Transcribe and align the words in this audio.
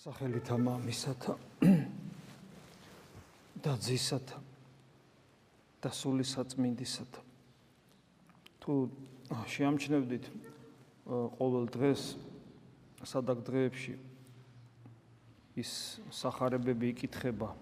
სახელითა 0.00 0.56
მამისათა 0.56 1.34
და 3.64 3.72
ძისათა 3.84 4.38
და 5.84 5.90
სული 5.92 6.24
საწმინდისათა 6.24 7.24
თუ 8.64 8.76
შეამჩნევდით 9.56 10.30
ყოველ 11.10 11.68
დღეს 11.76 12.06
სადაგ 13.12 13.44
დღეებში 13.50 13.98
ის 15.60 15.76
сахарებები 16.22 16.94
იკითხება 16.96 17.52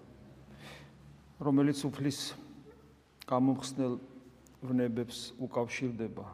რომელიც 1.43 1.83
უფლის 1.91 2.23
გამომხსნელ 3.35 3.99
ვნებებს 4.63 5.23
უკავშირდება 5.43 6.31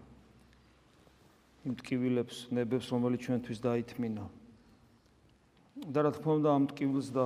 იმ 1.65 1.81
ტკივილებს 1.81 2.47
ნებებს 2.53 2.93
რომელიც 2.93 3.25
ჩვენთვის 3.25 3.65
დაითმინა 3.65 4.33
და 5.75 6.07
რა 6.07 6.11
თქმა 6.15 6.33
უნდა 6.39 6.49
ამ 6.55 6.65
ტკივილს 6.71 7.07
და 7.11 7.25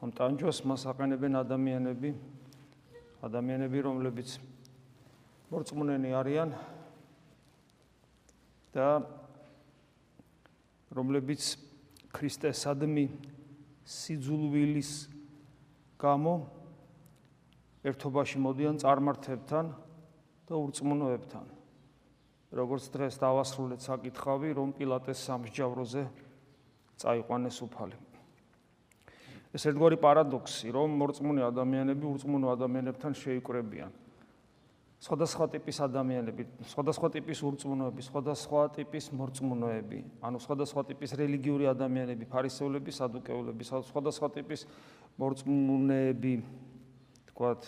ამ 0.00 0.10
ტანჯვას 0.16 0.58
მას 0.64 0.88
აყენებენ 0.88 1.36
ადამიანები. 1.36 2.10
ადამიანები 3.20 3.78
რომლებიც 3.84 4.40
მორწმუნენი 5.52 6.10
არიან 6.16 6.48
და 8.72 8.88
რომლებიც 10.96 11.42
ქრისტესადმი 12.08 13.04
სიძულვილის 13.84 14.92
გამო 16.00 16.34
ერთობაში 17.84 18.40
მოდიან 18.40 18.80
წარმართებთან 18.80 19.64
და 20.48 20.54
ურწმუნოებთან. 20.56 21.46
როგორც 22.52 22.84
დღეს 22.96 23.20
დავასრულეთ 23.20 23.80
საკითხავი 23.84 24.48
რომ 24.56 24.72
პილატეს 24.72 25.20
სამსჯავროზე 25.28 26.31
წაიყვანეს 27.02 27.58
უფალი. 27.66 27.96
ეს 29.52 29.66
ერთგვარი 29.68 29.98
პარადოქსი, 30.00 30.72
რომ 30.72 30.88
მორწმუნე 30.96 31.42
ადამიანები 31.44 32.04
ურწმუნო 32.08 32.46
ადამიანებთან 32.56 33.12
შეიკრებიან. 33.12 33.92
სხვადასხვა 35.02 35.46
ტიპის 35.50 35.78
ადამიანები, 35.82 36.42
სხვადასხვა 36.70 37.08
ტიპის 37.18 37.38
ურწმუნოები, 37.42 38.02
სხვადასხვა 38.06 38.60
ტიპის 38.78 39.10
მორწმუნოები, 39.18 39.98
ანუ 40.22 40.38
სხვადასხვა 40.38 40.82
ტიპის 40.94 41.10
რელიგიური 41.18 41.66
ადამიანები, 41.66 42.24
ფარისევლები, 42.30 42.90
სადუკეულები, 42.94 43.62
სხვადასხვა 43.66 44.28
ტიპის 44.38 44.62
მორწმუნეები, 45.18 46.34
თქვათ 47.34 47.60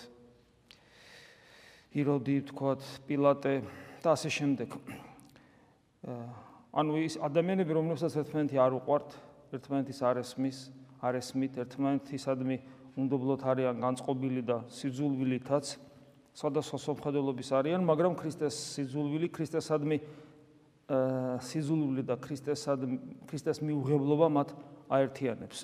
იროდი, 1.91 2.37
თქვათ 2.55 2.83
პილატე 3.11 3.55
და 3.99 4.15
ასე 4.15 4.31
შემდეგ. 4.31 4.79
ანუ 6.75 6.99
ის 7.07 7.15
ადამიანები, 7.23 7.71
რომლებსაც 7.71 8.17
ერთმანეთი 8.19 8.59
არ 8.59 8.73
უყვართ, 8.83 9.15
ერთმანეთის 9.55 9.99
არ 10.03 10.21
ესმის, 10.25 10.59
არ 10.99 11.19
ესმით, 11.23 11.59
ერთმანეთისადმი 11.63 12.57
უნდობლოთ 12.99 13.43
არიან 13.47 13.79
განწყობილი 13.79 14.43
და 14.43 14.57
სიძულვილითაც, 14.75 15.67
სხვადასხვა 16.35 16.79
სამხედროების 16.83 17.51
არიან, 17.55 17.83
მაგრამ 17.87 18.19
ქრისტეს 18.19 18.55
სიძულვილი, 18.75 19.31
ქრისტესადმი 19.31 19.99
სიძულვილი 21.47 22.03
და 22.11 22.19
ქრისტესადმი 22.19 22.97
ქრისტეს 23.31 23.63
მიუღებლობა 23.63 24.27
მათ 24.35 24.49
აერთიანებს. 24.91 25.59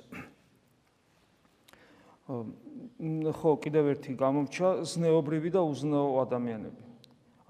ხო, 2.30 3.50
კიდევ 3.58 3.84
ერთი 3.98 4.14
გამომჩა 4.14 4.68
ზნეობრივი 4.86 5.50
და 5.50 5.60
უზნეო 5.66 6.22
ადამიანები. 6.22 6.89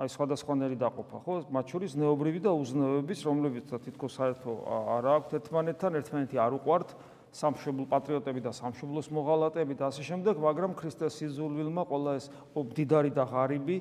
აი 0.01 0.09
სხვადასხვანაირი 0.09 0.77
დაყოფა, 0.81 1.17
ხო? 1.29 1.35
მათ 1.53 1.67
შორის 1.77 1.93
ნეობრივი 2.01 2.41
და 2.41 2.53
უზნეოების, 2.57 3.21
რომლებიც 3.21 3.65
თითქოს 3.69 4.13
საერთო 4.17 4.53
არ 4.97 5.05
აქვთ 5.13 5.31
ერთმანეთთან, 5.37 5.93
ერთმანეთი 6.01 6.37
არ 6.41 6.53
უყვართ, 6.57 6.89
სამშობლო 7.37 7.85
პატრიოტები 7.93 8.41
და 8.41 8.53
სამშობლოს 8.57 9.07
მოღალატეები 9.13 9.75
და 9.77 9.85
ასე 9.93 10.03
შემდეგ, 10.09 10.35
მაგრამ 10.41 10.73
ქრისტეს 10.75 11.21
სიზულვილმა 11.21 11.83
ყველა 11.85 12.13
ეს 12.17 12.27
დიდარი 12.57 13.11
და 13.13 13.25
ღარიბი 13.29 13.77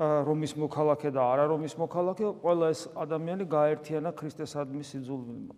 რომის 0.00 0.52
მოქალაქე 0.56 1.10
და 1.12 1.20
არა 1.34 1.44
რომის 1.50 1.74
მოქალაქე, 1.76 2.24
ყველა 2.40 2.66
ეს 2.72 2.80
ადამიანი 2.94 3.44
გააერთიანა 3.50 4.10
ქრისტეს 4.16 4.54
ადმის 4.56 4.86
სიზულვილმა. 4.96 5.54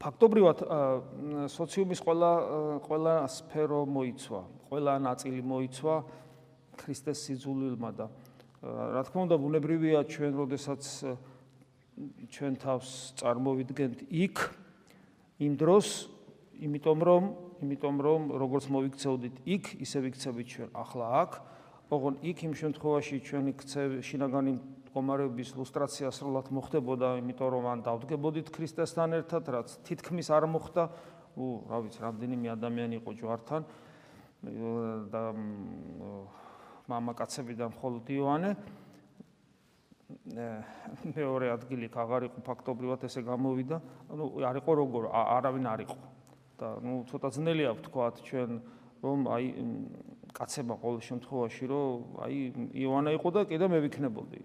ფაქტობრივად 0.00 0.58
სოციუმის 1.52 2.00
ყველა 2.04 2.32
ყველა 2.84 3.14
სფერო 3.32 3.80
მოიცვა, 3.84 4.42
ყველა 4.68 4.92
ნაწილი 4.98 5.40
მოიცვა 5.40 5.94
ქრისტეს 6.80 7.18
სიძულვილმა 7.28 7.90
და 8.00 8.06
რა 8.60 9.02
თქმა 9.08 9.20
უნდა 9.24 9.36
ბუნებრივია 9.40 10.00
ჩვენ 10.04 10.32
როდესაც 10.36 10.82
ჩვენ 12.28 12.54
თავს 12.60 12.88
წარმოვიდგენთ 13.20 13.98
იქ 14.08 14.36
იმ 15.40 15.52
დროს 15.60 15.88
იმიტომ 16.60 16.98
რომ 17.08 17.24
იმიტომ 17.64 17.96
რომ 18.04 18.20
როგორც 18.40 18.64
მოვიქცეოდით 18.72 19.36
იქ 19.44 19.64
ისე 19.84 19.98
ვიქცევით 20.04 20.46
ჩვენ. 20.48 20.68
ახლა 20.76 21.06
აქ 21.24 21.32
ოღონ 21.92 22.14
იქ 22.20 22.38
იმ 22.48 22.52
შემთხვევაში 22.60 23.16
ჩვენი 23.24 23.52
ქცევი 23.60 23.96
შინაგანი 24.04 24.52
მდგომარეობის 24.60 25.50
ლუსტრაცია 25.56 26.08
სრულად 26.12 26.48
მოხდებოდა 26.52 27.08
იმიტომ 27.20 27.48
რომ 27.56 27.64
ან 27.72 27.78
დავდგებოდით 27.84 28.48
ქრისტესთან 28.52 29.10
ერთად 29.20 29.44
რაც 29.48 29.68
თითქმის 29.88 30.28
არ 30.28 30.44
მოხდა. 30.52 30.84
უ 31.36 31.44
რა 31.70 31.78
ვიცი 31.84 32.00
რამდენიმე 32.04 32.48
ადამიანი 32.58 32.94
იყო 33.00 33.10
ჯვართან 33.20 33.62
და 35.14 35.22
მამაკაცებიდან 36.90 37.68
მხოლოდ 37.74 38.04
იოანე. 38.16 38.50
მეორე 41.14 41.46
ადგილი 41.54 41.86
აღარ 41.90 42.22
იყო 42.28 42.38
ფაქტობრივად 42.46 43.06
ესე 43.06 43.22
გამოვიდა. 43.22 43.76
ანუ 44.10 44.24
არ 44.50 44.56
იყო 44.62 44.70
როგორ 44.82 45.02
არავინ 45.14 45.66
არ 45.70 45.80
იყო. 45.86 45.98
და 46.60 46.76
ნუ 46.84 47.08
ცოტა 47.08 47.28
ძნელია 47.32 47.72
ვთქვათ 47.72 48.20
ჩვენ 48.20 48.50
რომ 49.00 49.18
აი 49.32 49.44
კაცება 50.36 50.76
ყოველ 50.76 51.00
შემთხვევაში 51.08 51.64
რომ 51.72 52.20
აი 52.20 52.36
იოანე 52.76 53.16
იყო 53.16 53.28
და 53.32 53.40
კიდე 53.48 53.66
მე 53.72 53.78
ვიქნებოდი 53.88 54.40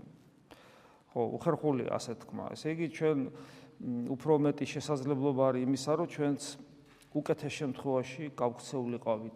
ხო 1.11 1.21
უხერხული 1.35 1.91
ასე 1.91 2.15
თქვა 2.23 2.55
ესე 2.55 2.71
იგი 2.71 2.87
ჩვენ 2.95 3.19
უფრო 4.15 4.33
მეტი 4.47 4.65
შესაძლებლობა 4.71 5.43
არის 5.51 5.65
იმისა 5.67 5.91
რომ 5.99 6.07
ჩვენც 6.15 6.41
უკეთეს 7.15 7.53
შემთხვევაში 7.59 8.23
გავქცეულიყავით. 8.39 9.35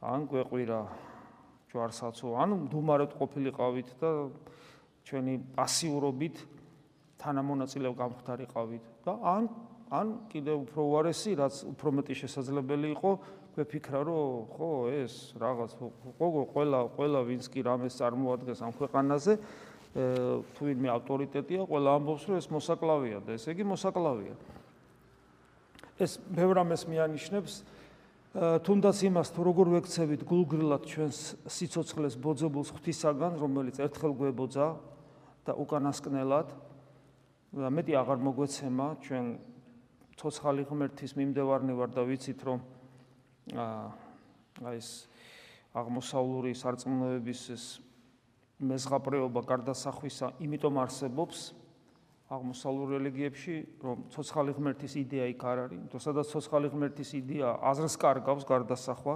ან 0.00 0.20
გვეყვირა 0.30 0.80
ჯვარსაცო, 1.70 2.34
ანუ 2.34 2.54
მდუმარად 2.66 3.14
ყოფილიყავით 3.14 3.88
და 4.02 4.10
ჩვენი 5.06 5.34
პასიურობით 5.54 6.36
თანამონაწილე 7.20 7.88
გამختارიყავით 7.94 8.84
და 9.06 9.12
ან 9.22 9.44
ან 9.90 10.06
კიდევ 10.30 10.70
უფრო 10.70 10.80
უარესი, 10.86 11.34
რაც 11.34 11.54
უფრო 11.66 11.88
მეტი 11.98 12.14
შესაძლებელი 12.14 12.88
იყო, 12.94 13.10
გვეფიქრა, 13.58 14.00
რომ 14.06 14.46
ხო, 14.54 14.70
ეს 15.02 15.14
რაღაც 15.34 15.70
გოგო 16.20 16.42
ყველა 16.54 16.80
ყველა 16.94 17.20
ვინც 17.26 17.44
კი 17.50 17.60
რამეს 17.66 17.98
წარმოადგენს 17.98 18.60
ამ 18.62 18.72
ქვეყანაზე, 18.78 19.34
თუ 20.54 20.60
ვინმე 20.62 20.88
ავტორიტეტია, 20.94 21.66
ყველა 21.66 21.90
ამბობს, 21.98 22.22
რომ 22.30 22.36
ეს 22.38 22.46
მოსაკლავია 22.54 23.18
და 23.26 23.30
ესე 23.34 23.50
იგი 23.50 23.64
მოსაკლავია. 23.66 24.34
ეს 26.00 26.16
ბევრ 26.30 26.54
რამეს 26.62 26.86
მიანიშნებს, 26.86 27.52
თუნდაც 28.30 28.98
იმას 29.10 29.32
თუ 29.34 29.42
როგორ 29.42 29.68
ვექცევით 29.74 30.20
გულგრილად 30.22 30.84
ჩვენს 30.86 31.18
სიცოცხლეს 31.50 32.14
ბოძებულს 32.22 32.70
ღვთისაგან, 32.78 33.42
რომელიც 33.42 33.82
ერთხელ 33.82 34.14
გვებოძა 34.14 34.66
და 35.42 35.52
უკანასკნელად 35.58 36.48
და 37.58 37.68
მეტი 37.74 37.92
აღარ 37.98 38.22
მოგვეცემა 38.22 38.86
ჩვენ 39.02 39.26
ცოცხალი 40.14 40.62
ღმერთის 40.62 41.18
მიმდევარნი 41.18 41.74
ვარ 41.74 41.90
და 41.90 42.06
ვიცით 42.06 42.40
რომ 42.46 42.58
აა 43.58 44.78
ეს 44.78 45.10
აღმოსავლური 45.74 46.54
სარწმუნოების 46.54 47.42
ეს 47.50 47.64
მეზღაპრეობა 48.62 49.42
გარდასახვისა 49.42 50.38
იმიტომ 50.38 50.78
არსებობს 50.86 51.38
აღმოსავლურ 52.30 52.94
რელიგიებში, 52.94 53.54
რომ 53.82 54.02
ცოცხალი 54.14 54.52
ღმერთის 54.54 54.92
იდეა 55.02 55.24
იქ 55.34 55.42
არ 55.50 55.58
არის, 55.66 55.80
თუ 55.90 55.98
სადაც 55.98 56.26
ცოცხალი 56.30 56.68
ღმერთის 56.70 57.10
იდეა 57.18 57.48
აზრს 57.58 57.94
კარგავს 57.98 58.44
გარდასახვა, 58.46 59.14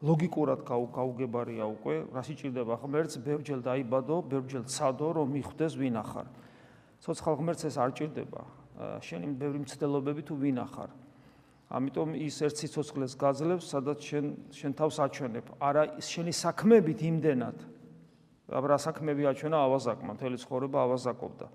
ლოგიკურად 0.00 0.60
გაუგებარია 0.64 1.66
უკვე, 1.68 1.96
რა 2.08 2.22
სიჭირდება 2.24 2.74
ღმერთს, 2.80 3.20
ბევრჯერ 3.20 3.60
დაიბადო, 3.68 4.16
ბევრჯერ 4.32 4.64
ცადო, 4.64 5.08
რომ 5.20 5.28
მიხვდეს 5.36 5.74
ვინ 5.76 5.96
ახარ. 6.00 6.26
ცოცხალ 7.04 7.34
ღმერთს 7.36 7.62
ეს 7.68 7.76
არ 7.76 7.90
ჭირდება. 7.98 8.42
შენი 9.04 9.26
ბევრი 9.36 9.58
მცდელობები 9.66 10.22
თუ 10.24 10.34
ვინ 10.38 10.58
ახარ. 10.64 10.90
ამიტომ 11.68 12.14
ის 12.16 12.36
ერთ 12.40 12.56
სიცოცხლეს 12.64 13.12
გაძლევს, 13.18 13.64
სადაც 13.68 13.98
შენ 14.00 14.24
შენ 14.56 14.72
თავს 14.72 14.96
აჩვენებ. 15.04 15.46
არა 15.60 15.82
შენი 16.00 16.32
საქმებით 16.32 17.00
იმდენად. 17.04 17.58
აბა 18.48 18.66
რა 18.72 18.78
საქმეები 18.80 19.24
აჩვენა 19.28 19.58
ავაზაკმა, 19.68 20.10
მთელი 20.16 20.36
ცხოვრება 20.40 20.78
ავაზაკობდა. 20.88 21.46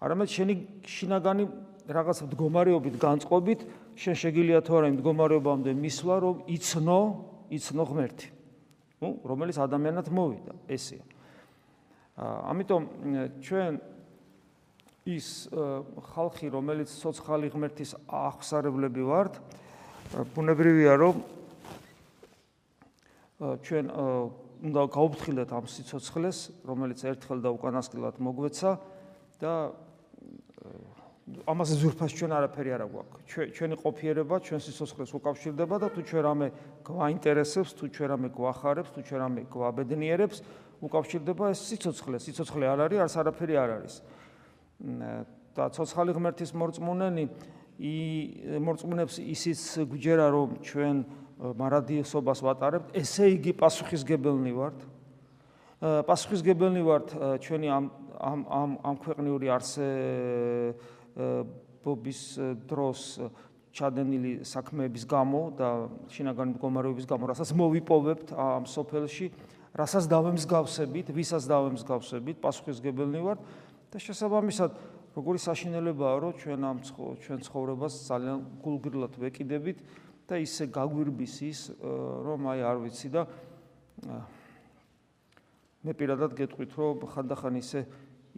არამედ 0.00 0.28
შენი 0.32 0.54
შინაგანი 0.88 1.44
რაღაც 1.90 2.18
მდგომარეობით 2.24 2.96
განწყობით 3.02 3.60
შენ 4.00 4.14
შეგიძლია 4.16 4.60
თუ 4.64 4.72
არა 4.80 4.86
იმ 4.90 4.96
მდგომარეობამდე 5.00 5.70
მისვლა 5.76 6.16
რომ 6.24 6.36
იცნო 6.56 7.00
იცნო 7.50 7.84
ღმერთი. 7.90 8.28
ნუ 9.00 9.08
რომელიც 9.26 9.56
ადამიანად 9.60 10.06
მოვიდა 10.08 10.52
ესეა. 10.70 11.04
ამიტომ 12.20 12.82
ჩვენ 13.40 13.72
ის 15.08 15.48
ხალხი, 16.12 16.46
რომელიც 16.52 16.88
სოციალური 16.92 17.48
ღმერთის 17.50 17.96
აღსარებლები 18.08 19.02
ვართ, 19.08 19.34
ბუნებრივია, 20.36 20.92
რომ 21.00 21.16
ჩვენ 23.40 23.84
უნდა 24.60 24.80
გაუფრთხილდეთ 24.92 25.50
ამ 25.56 25.64
სიცოცხლეს, 25.64 26.38
რომელიც 26.68 27.00
ერთხელ 27.08 27.38
და 27.40 27.48
უკანასკნელად 27.56 28.20
მოგვეცა 28.20 28.70
და 29.40 29.52
ამაზე 31.46 31.74
ზურფას 31.80 32.12
ჩვენ 32.16 32.32
არაფერი 32.36 32.70
არ 32.76 32.82
აქვს. 32.86 33.18
ჩვენი 33.56 33.74
ყოფიერება 33.80 34.36
ჩვენ 34.40 34.60
სიცოცხლეს 34.60 35.10
უკავშირდება 35.18 35.76
და 35.80 35.88
თუ 35.94 36.00
ჩვენ 36.06 36.22
რამე 36.26 36.46
გვაინტერესებს, 36.86 37.70
თუ 37.78 37.84
ჩვენ 37.90 38.08
რამე 38.14 38.28
გვახარებს, 38.34 38.90
თუ 38.94 39.00
ჩვენ 39.04 39.20
რამე 39.24 39.40
გვაბედნიერებს, 39.50 40.38
უკავშირდება 40.80 41.44
ეს 41.52 41.60
სიცოცხლე. 41.70 42.16
სიცოცხლე 42.18 42.64
არ 42.72 42.78
არის, 42.88 42.98
არც 43.04 43.14
არაფერი 43.20 43.54
არ 43.60 43.70
არის. 43.78 43.94
და 45.54 45.68
ცოცხალი 45.74 46.14
ღმერთის 46.16 46.50
მორწმუნენი 46.56 47.24
ი 47.80 47.94
მორწმუნებს 48.64 49.18
ისიც 49.20 49.60
გვჯერა 49.90 50.26
რომ 50.32 50.48
ჩვენ 50.64 50.96
მარადიესობას 51.40 52.40
ვატარებთ, 52.44 52.88
ესე 52.96 53.28
იგი 53.36 53.52
პასუხისგებელნი 53.60 54.52
ვართ. 54.56 54.78
პასუხისგებელნი 55.80 56.82
ვართ 56.84 57.08
ჩვენი 57.44 57.68
ამ 57.72 57.84
ამ 58.20 58.70
ამ 58.84 58.96
ქვეყნიური 59.00 59.46
არსე 59.48 59.88
ბობის 61.84 62.20
დროს 62.70 63.00
ჩადენილი 63.70 64.32
საქმეების 64.42 65.04
გამო 65.06 65.40
და 65.54 65.68
შინაგანი 66.10 66.56
მდგომარეობის 66.58 67.06
გამო, 67.06 67.30
რასაც 67.30 67.54
მოვიპოვებთ 67.54 68.34
ამ 68.34 68.66
სოფელში, 68.66 69.30
რასაც 69.78 70.10
დავემსგავსებით, 70.10 71.12
ვისაც 71.14 71.46
დავემსგავსებით, 71.46 72.42
პასუხისგებელნი 72.42 73.20
ვართ 73.22 73.40
და 73.94 74.02
შესაბამისად 74.02 74.70
როგორი 75.14 75.40
საშინელებაა 75.42 76.16
რომ 76.22 76.32
ჩვენ 76.38 76.60
ამ 76.70 76.78
ჩვენ 76.86 77.38
ცხოვრებას 77.42 77.94
ძალიან 78.06 78.38
გულგრილად 78.62 79.14
ვეკიდებით 79.18 79.78
და 80.30 80.38
ისე 80.38 80.70
გაგვირბის 80.70 81.34
ის 81.42 81.60
რომ 81.82 82.46
აი 82.54 82.60
არ 82.62 82.76
ვიცი 82.86 83.08
და 83.10 83.22
მე 85.82 85.92
პირადად 85.98 86.38
გეტყვით 86.38 86.70
რომ 86.78 87.02
ხანდახან 87.10 87.58
ისე 87.58 87.80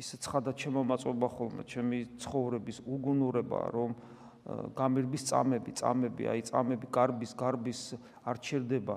ისე 0.01 0.19
ცხადად 0.25 0.57
შემომაწობა 0.57 1.29
ხოლმე 1.37 1.63
ჩემი 1.69 1.99
ცხოვრების 2.23 2.79
უგუნურება 2.87 3.61
რომ 3.75 3.91
გამირბის 4.77 5.23
წამები 5.31 5.73
წამები 5.79 6.29
აი 6.33 6.41
წამები 6.49 6.87
გარბის 6.93 7.33
გარბის 7.39 7.81
არ 8.27 8.37
ჩერდება 8.43 8.97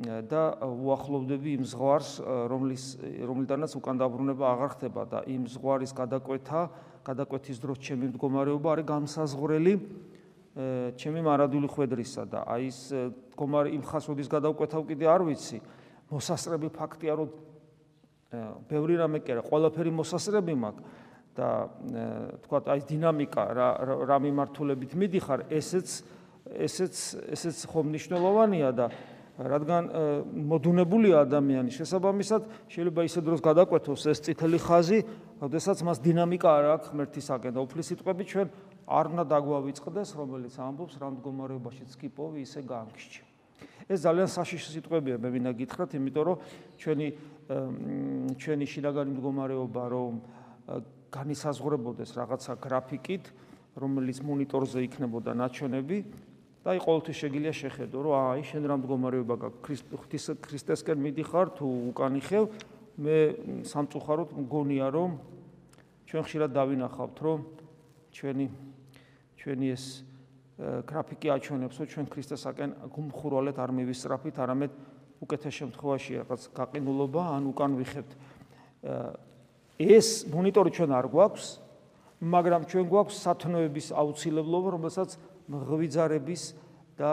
და 0.00 0.42
უახლოვდები 0.64 1.50
იმ 1.60 1.64
ზღვარს 1.68 2.12
რომლის 2.24 2.84
რომლიდანაც 3.28 3.74
უკან 3.76 4.00
დაბრუნება 4.00 4.44
აღარ 4.54 4.70
ხდება 4.74 5.02
და 5.12 5.18
იმ 5.28 5.44
ზღვარის 5.50 5.92
გადაკვეთა 5.92 6.62
გადაკვეთის 7.04 7.60
დროს 7.60 7.78
ჩემი 7.84 8.08
მდგომარეობა 8.14 8.68
არის 8.72 8.86
განსაზღვრელი 8.88 9.74
ჩემი 10.98 11.20
მარადული 11.22 11.68
ხვედრისა 11.70 12.24
და 12.26 12.40
აი 12.48 12.66
ეს 12.72 12.80
მდგომარე 12.90 13.70
იმ 13.76 13.82
ხასოდის 13.86 14.28
გადაკვეთავ 14.28 14.82
კიდე 14.88 15.06
არ 15.06 15.22
ვიცი. 15.30 15.58
მოსასწრები 16.10 16.68
ფაქტია 16.74 17.14
რომ 17.22 17.28
ბევრი 18.70 18.94
რამე 19.00 19.20
კი 19.24 19.34
არა 19.34 19.44
ყველაფერი 19.46 19.92
მოსასწრები 20.00 20.54
მაქვს 20.64 20.84
და 21.34 21.48
თქვა 22.46 22.58
აი 22.74 22.80
დინამიკა 22.90 23.42
რა 23.58 23.68
რა 24.06 24.16
მიმართულებით 24.26 24.94
მიდიხარ 24.98 25.46
ესეც 25.50 25.88
ესეც 26.50 26.94
ესეც 27.36 27.56
ხომ 27.70 27.90
მნიშვნელოვანია 27.90 28.70
და 28.74 28.86
რადგან 29.40 29.88
მოდუნებულია 30.50 31.24
ადამიანი 31.24 31.72
შესაბამისად 31.72 32.48
შეიძლება 32.68 33.04
ისე 33.08 33.20
დროს 33.24 33.40
გადაკვეთოს 33.40 34.02
ეს 34.12 34.20
წითელი 34.26 34.58
ხაზი, 34.60 34.98
როდესაც 35.40 35.80
მას 35.86 35.98
დინამიკა 36.04 36.48
არ 36.60 36.64
აქვს 36.76 36.90
ღმერთისაკენ 36.92 37.56
და 37.56 37.64
უფლის 37.64 37.88
სიტყვები 37.88 38.24
ჩვენ 38.28 38.48
არ 38.90 39.04
უნდა 39.14 39.24
დაგვავიწყდეს, 39.32 40.08
რომელიც 40.20 40.54
ამბობს 40.60 40.94
რა 41.00 41.08
მდგომარეობაშიც 41.16 41.90
კი 41.96 42.08
პოვი 42.12 42.44
ისე 42.44 42.60
გაანგშჩი. 42.68 43.22
ეს 43.90 43.98
ძალიან 44.06 44.28
საშიში 44.28 44.68
სიტყვებია, 44.76 45.16
მე 45.18 45.28
ვინა 45.34 45.50
გითხრათ, 45.56 45.96
იმიტომ 45.98 46.24
რომ 46.28 46.36
ჩვენი 46.78 47.06
ჩვენი 47.50 48.66
შინაგანი 48.70 49.10
მდგომარეობა 49.16 49.84
რომ 49.90 50.12
განისაზღვრებოდეს 51.10 52.10
რაღაცა 52.14 52.52
გრაფიკით, 52.62 53.24
რომელიც 53.74 54.18
მონიტორზე 54.22 54.78
იქნებოდა 54.86 55.34
ნაჩვენები, 55.34 55.98
და 56.60 56.76
აი 56.76 56.78
ყოველთვის 56.84 57.16
შეგიძლია 57.16 57.54
შეხედო, 57.56 57.96
რომ 58.04 58.14
აი 58.20 58.42
შენ 58.44 58.62
რა 58.68 58.74
მდგომარეობა 58.78 59.34
გაქვს? 59.40 59.82
ქრისტეს 60.04 60.26
ქრისტესკენ 60.44 60.98
მიდიხარ 61.00 61.46
თუ 61.56 61.66
უკანი 61.90 62.20
ხევ, 62.20 62.44
მე 63.00 63.16
სამწუხაროდ 63.64 64.30
მგონია 64.44 64.86
რომ 64.92 65.10
ჩვენ 66.04 66.22
ხშირად 66.26 66.50
დავინახავთ, 66.52 67.16
რომ 67.24 67.38
ჩვენი 68.12 68.46
ჩვენი 69.40 69.66
ეს 69.72 69.84
გრაფიკი 70.60 71.28
აჩვენებს, 71.32 71.76
რომ 71.80 71.86
ჩვენ 71.88 72.06
ქრისტესაკენ 72.12 72.70
გუმხურვალეთ 72.92 73.56
არ 73.56 73.70
მივისწრაფით, 73.80 74.36
არამედ 74.44 74.72
უკეთეს 75.20 75.54
შემთხვევაში 75.60 76.12
რაღაც 76.24 76.42
გაყინულობა 76.56 77.22
ან 77.36 77.42
უკან 77.52 77.70
ვიხებთ. 77.76 78.10
ეს 79.80 80.08
მონიტორი 80.32 80.70
ჩვენ 80.76 80.90
არ 80.96 81.06
გვაქვს, 81.12 81.46
მაგრამ 82.20 82.62
ჩვენ 82.68 82.84
გვაქვს 82.88 83.16
სათნოების 83.24 83.86
აუცილებლობა, 83.96 84.68
რომელსაც 84.76 85.10
მღვიძარების 85.48 86.42
და 87.00 87.12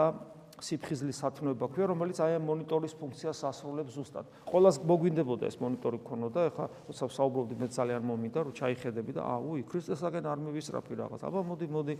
სიფხიზლის 0.58 1.18
სათნოება 1.22 1.66
ქვია, 1.70 1.86
რომელიც 1.92 2.18
აი 2.18 2.38
ამ 2.38 2.44
მონიტორის 2.50 2.94
ფუნქციას 2.98 3.42
ასრულებს 3.46 3.94
ზუსტად. 3.94 4.26
ყოველას 4.50 4.76
მოგვინდებოდა 4.82 5.44
ეს 5.46 5.56
მონიტორი 5.62 5.98
ქონოდა, 6.02 6.40
ეხლა 6.50 6.66
როცა 6.88 7.04
საუბრობდი 7.14 7.54
მე 7.62 7.66
ძალიან 7.70 8.02
მომიდა, 8.02 8.38
რომ 8.42 8.52
ჩაიხედები 8.58 9.12
და 9.14 9.22
აა 9.22 9.38
უი, 9.38 9.62
ქრისტესაგენ 9.70 10.24
არ 10.26 10.38
მივისწრაფი 10.42 10.94
რაღაც. 10.98 11.20
აბა 11.28 11.40
მოდი, 11.46 11.66
მოდი, 11.78 11.94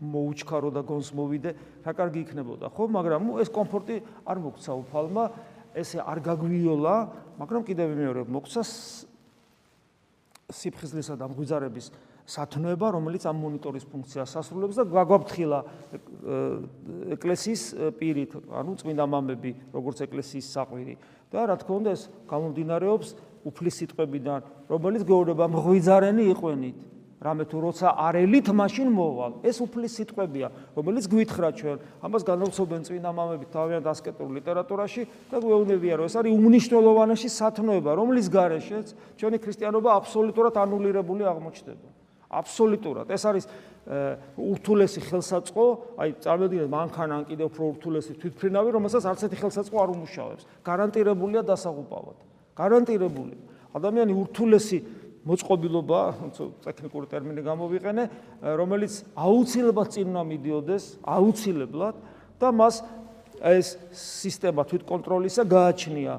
მოუჩქარო 0.00 0.70
და 0.70 0.82
გონს 0.86 1.10
მოვიდე, 1.18 1.50
რა 1.82 1.92
კარგი 1.98 2.20
იქნებოდა, 2.30 2.66
ხო? 2.70 2.82
მაგრამ 2.94 3.22
ეს 3.42 3.50
კომფორტი 3.50 3.96
არ 4.22 4.38
მოგცა 4.38 4.72
უფალმა, 4.86 5.24
ესე 5.74 5.98
არ 5.98 6.18
გაგვიოლა, 6.22 6.94
მაგრამ 7.42 7.62
კიდევ 7.66 7.88
მეორე 7.94 8.22
მოგცა 8.30 8.62
სიფხიზლისა 10.50 11.14
და 11.14 11.30
მღვიძარების 11.30 11.86
სათნოება, 12.26 12.86
რომელიც 12.96 13.22
ამ 13.26 13.36
მონიტორის 13.40 13.84
ფუნქციას 13.90 14.36
ასრულებს 14.40 14.76
და 14.80 14.84
გაგვაფრთხილა 14.90 15.58
ეკლესიის 17.16 17.62
პირით, 17.96 18.30
ანუ 18.50 18.72
წმინდა 18.80 19.04
მამები, 19.06 19.50
როგორც 19.72 20.04
ეკლესიის 20.04 20.46
საყვირი. 20.50 20.94
და 21.30 21.46
რა 21.46 21.56
თქმა 21.62 21.74
უნდა, 21.78 21.90
ეს 21.94 22.02
გამომდინარეობს 22.26 23.08
უფლის 23.46 23.74
სიტყვებიდან, 23.80 24.40
რომელიც 24.66 25.02
გეუბნება 25.06 25.46
მღვიძარენი 25.46 26.24
იყვენით. 26.34 26.78
რამე 27.20 27.44
თუ 27.52 27.56
როცა 27.60 27.88
არელით 28.00 28.48
მაშინ 28.48 28.88
მოვალ. 28.96 29.32
ეს 29.44 29.60
უფლის 29.60 29.92
სიტყვებია, 29.92 30.48
რომელიც 30.72 31.04
გვითხრა 31.04 31.48
ჩვენ. 31.52 31.78
ამას 32.00 32.22
განაცხობენ 32.24 32.80
წმინდა 32.88 33.10
მამები 33.12 33.46
თავიანთ 33.52 33.86
ასკეტურ 33.92 34.28
ლიტერატურაში 34.40 35.02
და 35.28 35.36
გვეუბნებიან, 35.36 35.96
რომ 36.00 36.06
ეს 36.08 36.16
არის 36.16 36.32
უნიშნელოვანესი 36.32 37.28
სათნოება, 37.28 37.90
რომლის 37.92 38.26
გარეშეც 38.32 38.86
ჩვენი 39.20 39.36
ქრისტიანობა 39.36 39.90
აბსოლუტურად 40.00 40.54
ანულირებული 40.64 41.22
აღმოჩნდება. 41.28 41.88
აბსოლუტურად. 42.30 43.10
ეს 43.10 43.22
არის 43.26 43.44
ურთულესი 44.38 45.00
ხელსაწყო, 45.02 45.64
აი 45.98 46.10
წარმოგიდგენთ 46.22 46.70
მანქანან 46.70 47.22
კიდევ 47.26 47.46
უფრო 47.50 47.62
ურთულესი 47.74 48.12
თვითფრინავი, 48.22 48.68
რომელსაც 48.76 49.04
არც 49.10 49.20
ერთი 49.26 49.36
ხელსაწყო 49.40 49.76
არ 49.82 49.90
უმუშავებს. 49.96 50.42
გარანტირებულია 50.62 51.42
დასაღუპავად. 51.42 52.18
გარანტირებული. 52.54 53.34
ადამიანი 53.74 54.12
ურთულესი 54.14 54.78
მოწყობილობა, 55.26 56.00
ტექნიკური 56.64 57.06
ტერმინი 57.10 57.42
გამოვიყენე, 57.44 58.04
რომელიც 58.56 58.92
აუცილებლად 59.16 59.88
წინ 59.92 60.06
უნდა 60.12 60.22
მიდიოდეს, 60.32 60.84
აუცილებლად 61.04 61.94
და 62.40 62.48
მას 62.52 62.74
ეს 63.40 63.66
სისტემა 63.92 64.62
თვითკონტროლისა 64.64 65.42
გააჩნია. 65.44 66.14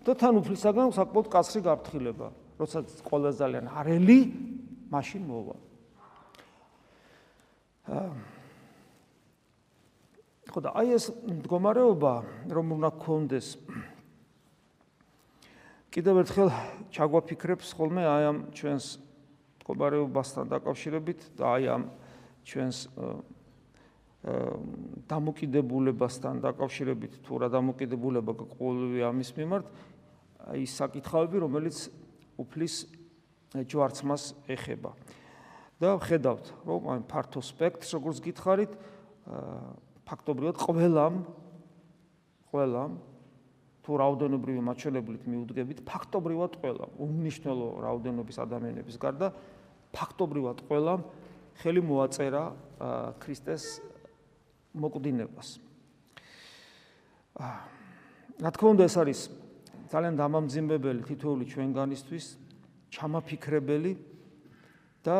და 0.00 0.16
თან 0.16 0.40
უფლისაგან 0.40 0.96
საკმაოდ 0.96 1.26
კაცრი 1.28 1.60
გაფრთხილება, 1.60 2.28
როცა 2.56 2.78
ყველა 3.04 3.30
ძალიან 3.36 3.66
არელი 3.68 4.18
მაშინ 4.90 5.22
მოვა. 5.26 5.56
ხო 10.50 10.60
და 10.66 10.70
აი 10.74 10.98
ეს 10.98 11.06
მდგომარეობა 11.14 12.14
რომ 12.50 12.66
უნდა 12.74 12.90
გქონდეს 12.98 13.48
კიდევ 15.94 16.22
ერთხელ 16.22 16.50
ჩაგვაფიქრებს 16.90 17.70
ხოლმე 17.78 18.02
აი 18.06 18.24
ამ 18.30 18.38
ჩვენს 18.54 18.86
მდგომარეობასთან 19.62 20.50
დაკავშირებით 20.50 21.20
და 21.38 21.44
აი 21.54 21.64
ამ 21.70 21.82
ჩვენს 22.46 22.78
დამოკიდებულებასთან 25.10 26.34
დაკავშირებით 26.44 27.12
თუ 27.24 27.32
რა 27.40 27.48
დამოკიდებულება 27.54 28.32
ყოველივე 28.58 29.06
ამის 29.06 29.30
მიმართ 29.38 29.66
აი 30.50 30.66
საკითხავები 30.66 31.36
რომელიც 31.46 31.78
უფლის 32.42 32.74
ჯვარცმას 33.54 34.34
ეხება. 34.46 34.94
და 35.80 35.96
ხედავთ, 35.96 36.44
რომ 36.68 36.82
აი 36.92 37.00
ფართო 37.08 37.40
სპექტრს 37.40 37.90
როგორც 37.96 38.18
გითხარით, 38.20 38.72
ფაქტობრივად 40.04 40.56
ყველამ 40.60 41.14
ყველამ 42.52 42.92
თუ 43.80 43.90
რაოდენობრივი 43.96 44.60
მაჩვენებლით 44.60 45.22
მიუდგებით, 45.24 45.78
ფაქტობრივად 45.88 46.52
ყველამ, 46.60 46.90
უნიშნელო 47.00 47.68
რაოდენობის 47.80 48.36
ადამიანების 48.44 48.96
გარდა 49.00 49.32
ფაქტობრივად 49.96 50.58
ყველამ 50.68 51.00
ხელი 51.64 51.80
მოაწერა 51.80 52.44
ქრისტეს 53.24 53.64
მოკვდინებას. 54.76 55.48
რა 58.40 58.50
თქმა 58.52 58.68
უნდა 58.76 58.84
ეს 58.84 58.96
არის 59.00 59.20
ძალიან 59.88 60.14
დამამძიმებელი 60.20 61.00
თითოეული 61.08 61.44
ჩვენგანისთვის, 61.48 62.26
ჩამაფიქრებელი 62.90 63.92
და 65.06 65.16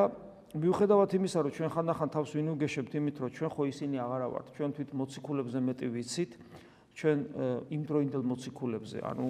მიუხედავად 0.50 1.10
იმისა, 1.14 1.38
რომ 1.46 1.52
ჩვენ 1.54 1.70
ხანდახან 1.70 2.08
თავს 2.10 2.30
ვინ 2.34 2.48
უგეშებთ 2.58 2.92
იმით, 2.98 3.16
რომ 3.22 3.30
ჩვენ 3.30 3.50
ხო 3.54 3.62
ისინი 3.70 3.96
აღარა 4.02 4.26
ვართ, 4.34 4.46
ჩვენ 4.58 4.70
თვით 4.74 4.90
მოციქულებზე 4.98 5.58
მეტი 5.62 5.86
ვიცით, 5.94 6.32
ჩვენ 6.98 7.18
იმ 7.70 7.82
დროინდელ 7.86 8.22
მოციქულებზე, 8.26 8.98
ანუ 9.06 9.26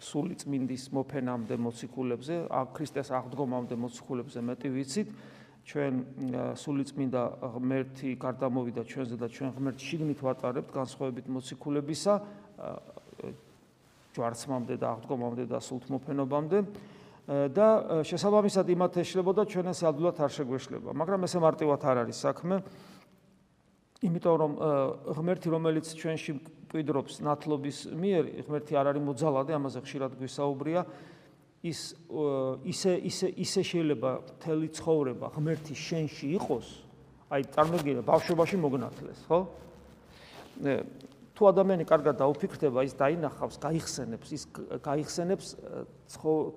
სული 0.00 0.34
წმინდის 0.40 0.84
მოფენამდე 0.94 1.54
მოციქულებზე, 1.68 2.34
ქრისტეს 2.48 3.08
აღდგომამდე 3.12 3.74
მოციქულებზე 3.76 4.40
მეტი 4.48 4.68
ვიცით, 4.72 5.08
ჩვენ 5.68 5.94
სული 6.56 6.84
წმინდა 6.88 7.22
ღმერთი 7.52 8.08
გარდამოვიდა 8.16 8.82
ჩვენზე 8.88 9.16
და 9.20 9.28
ჩვენ 9.28 9.50
ღმერთს 9.52 9.82
შიგნით 9.84 10.20
ვატარებთ 10.24 10.70
განსხვავებით 10.72 11.26
მოციქულებისა 11.28 12.14
ჯვარცმამდე 14.16 14.74
და 14.80 14.86
აღდგომამდე 14.96 15.44
და 15.44 15.58
სულთმოფენობამდე 15.60 16.58
და 17.28 17.68
შესაბამისად 18.08 18.66
იმათ 18.72 18.94
ეშლებოდა 19.04 19.42
ჩვენ 19.52 19.66
ეს 19.72 19.80
ადვილად 19.84 20.16
არ 20.16 20.32
შეგვეშლება. 20.32 20.90
მაგრამ 20.96 21.28
ესე 21.28 21.38
მარტივად 21.44 21.80
არ 21.84 21.96
არის 22.08 22.18
საქმე. 22.24 22.56
იმიტომ 24.00 24.36
რომ 24.40 24.52
ღმერთი 25.12 25.48
რომელიც 25.52 25.86
ჩვენში 25.92 26.32
მკვიდრობს 26.38 27.14
ნათლობის 27.20 27.78
მიერ 27.92 28.24
ღმერთი 28.48 28.72
არ 28.80 28.86
არის 28.94 29.02
მოძალადე 29.04 29.52
ამაზე 29.58 29.78
ხშირად 29.84 30.12
გვისაუბრია. 30.16 30.80
ის 31.62 31.94
ისე 32.62 32.92
ისე 33.02 33.28
ისე 33.34 33.62
შეიძლება 33.66 34.10
მთელი 34.38 34.68
ცხოვრება 34.78 35.26
ღმერთის 35.34 35.74
შენში 35.74 36.26
იყოს 36.38 36.66
აი 37.34 37.42
წარმოგიდგენთ 37.50 38.06
ბავშვობაში 38.06 38.56
მოგნათლეს 38.62 39.20
ხო 39.26 39.38
თუ 41.38 41.46
ადამიანი 41.54 41.84
კარგად 41.86 42.18
დაუფიქრდება 42.18 42.82
ის 42.82 42.94
დაინახავს 42.98 43.56
გაიხსენებს 43.62 44.28
ის 44.34 44.42
გაიხსენებს 44.82 45.46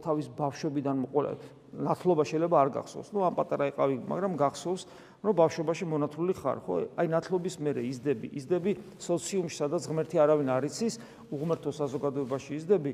თავის 0.01 0.27
ბავშვობიდან 0.33 0.95
მოყოლა 1.05 1.31
ნათლობა 1.71 2.23
შეიძლება 2.25 2.57
არ 2.65 2.69
გახსოვს. 2.75 3.13
ნუ 3.13 3.19
ამ 3.29 3.33
პატარა 3.37 3.69
იყავი 3.71 3.95
მაგრამ 4.09 4.33
გახსოვს 4.41 4.81
რომ 5.21 5.33
ბავშვობაში 5.37 5.85
მონათლული 5.85 6.33
ხარ 6.33 6.57
ხო? 6.65 6.73
აი 6.97 7.07
ნათლობის 7.13 7.55
მერე 7.61 7.81
იზდები 7.93 8.27
იზდები 8.41 8.71
სოციუმში 8.97 9.55
სადაც 9.61 9.85
ღმერთი 9.85 10.17
არავინ 10.17 10.49
არ 10.49 10.65
იცის 10.67 10.97
უღმერთო 11.29 11.69
საზოგადოებაში 11.71 12.51
იზდები. 12.57 12.91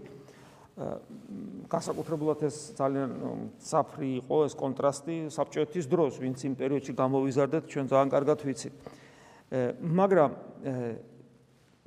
გასაკუთრებულად 1.73 2.39
ეს 2.45 2.77
ძალიან 2.77 3.09
საფრი 3.57 4.09
იყო 4.21 4.37
ეს 4.45 4.53
კონტრასტი 4.53 5.15
საბჭოეთის 5.33 5.85
დროს, 5.89 6.21
ვინც 6.21 6.37
იმ 6.45 6.53
პერიოდში 6.53 6.93
გამოვიზარდეთ, 6.93 7.63
ჩვენ 7.65 7.85
ძალიან 7.89 8.09
კარგად 8.13 8.37
ვიცით. 8.45 8.73
მაგრამ 9.81 10.31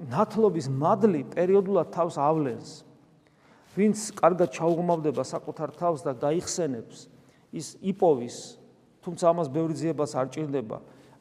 ნათლობის 0.08 0.66
მადლი 0.72 1.22
პერიოდულად 1.34 1.92
თავს 1.92 2.16
ავლენს. 2.16 2.68
ვინც 3.76 3.98
კარგად 4.16 4.48
ჩაუღმავდება 4.50 5.22
საკუთარ 5.22 5.70
თავს 5.76 6.00
და 6.02 6.12
გაიხსენებს 6.16 7.08
ის 7.52 7.76
იპოვის, 7.82 8.36
თუმცა 9.04 9.24
ამას 9.30 9.48
ბევრი 9.52 9.74
ძიებას 9.76 10.12
არ 10.16 10.26
ჭირდება. 10.32 10.78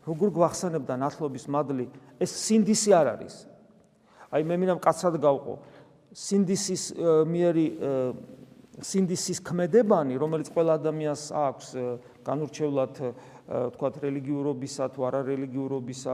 როგორ 0.07 0.29
გვახსენებდა 0.33 0.93
ნათლობის 0.97 1.45
მადლი? 1.51 1.85
ეს 2.19 2.31
სინდისი 2.33 2.91
არ 2.95 3.07
არის. 3.19 3.35
აი 4.31 4.41
მე 4.47 4.55
მინდა 4.57 4.75
მკაცრად 4.79 5.15
გავყო. 5.21 5.53
სინდისის 6.13 6.83
მიერი 7.29 7.67
სინდისის 8.79 9.39
ქმედებანი, 9.43 10.15
რომელიც 10.15 10.47
ყველა 10.55 10.71
ადამიანს 10.79 11.23
აქვს 11.35 11.67
განურჩევლად 12.23 12.95
თქვათ 13.75 13.95
რელიგიურობისა 14.05 14.83
თუ 14.95 14.99
არარელიგიურობისა 15.09 16.13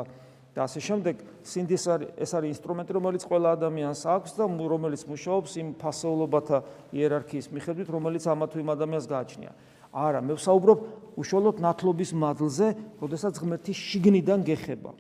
და 0.56 0.64
ასე 0.64 0.80
შემდეგ, 0.80 1.16
სინდის 1.44 1.84
არის 1.92 2.10
ეს 2.16 2.32
არის 2.32 2.50
ინსტრუმენტი, 2.56 2.92
რომელიც 2.96 3.24
ყველა 3.28 3.50
ადამიანს 3.60 4.02
აქვს 4.08 4.32
და 4.40 4.44
რომელიც 4.48 5.02
მუშაობს 5.04 5.52
იმ 5.60 5.68
ფასეულობათა 5.76 6.58
იერარქიის 6.96 7.48
მიხედვით, 7.52 7.88
რომელიც 7.92 8.24
ამა 8.24 8.46
თუ 8.48 8.58
იმ 8.64 8.70
ადამიანს 8.72 9.06
გააჩნია. 9.12 9.52
არა, 9.92 10.20
მე 10.24 10.34
ვსაუბრობ 10.40 10.80
უშუალოდ 11.20 11.58
ნათლობის 11.60 12.12
მადლზე, 12.16 12.68
როდესაც 13.04 13.34
ღმერთი 13.36 13.74
შიგნიდან 13.76 14.40
გეხება. 14.48 14.92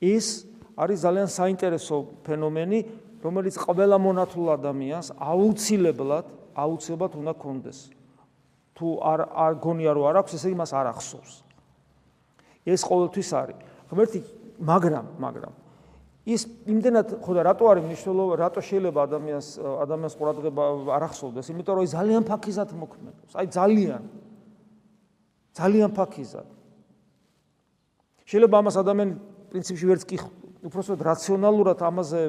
ეს 0.00 0.48
არის 0.80 0.98
ძალიან 1.04 1.28
საინტერესო 1.28 1.96
ფენომენი, 2.24 2.80
რომელიც 3.20 3.54
ყველა 3.60 3.96
მონათულ 4.00 4.46
ადამიანს 4.56 5.12
აუცილებლად 5.20 6.26
აუცილებლად 6.56 7.12
უნდა 7.20 7.32
კონდეს. 7.36 7.78
თუ 8.80 8.86
არ 9.04 9.20
არ 9.28 9.52
გონია 9.60 9.92
რომ 9.92 10.04
არ 10.08 10.16
აქვს, 10.24 10.32
ესე 10.40 10.48
იგი 10.48 10.56
მას 10.56 10.72
არ 10.72 10.86
ახსოვს. 10.96 11.32
ეს 12.64 12.80
ყოველთვის 12.80 13.30
არის. 13.36 13.56
ღმერთი, 13.92 14.20
მაგრამ, 14.60 15.06
მაგრამ 15.18 15.54
ის 16.28 16.44
იმდენად 16.68 17.16
ხო 17.24 17.32
და 17.32 17.42
რატო 17.48 17.64
არის 17.72 17.84
მნიშვნელოვანი, 17.88 18.38
რატო 18.44 18.60
შეიძლება 18.60 19.00
ადამიანს 19.08 19.48
ადამიანს 19.56 20.14
ყურადღება 20.20 20.62
არ 20.92 21.02
ახსოვდეს, 21.08 21.46
იმიტომ 21.48 21.74
რომ 21.80 21.84
ის 21.88 21.92
ძალიან 21.96 22.22
ფაქიზად 22.28 22.68
მოქმედებს. 22.76 23.32
აი 23.40 23.46
ძალიან 23.56 24.02
ძალიან 25.56 25.90
ფაქიზად. 25.96 26.48
შეიძლება 28.28 28.56
ამას 28.60 28.76
ადამიანი 28.84 29.12
პრინციპში 29.50 29.86
ვერც 29.90 30.02
კი 30.06 30.16
უпроსოდ 30.60 31.00
რაციონალურად 31.00 31.80
ამაზე 31.88 32.20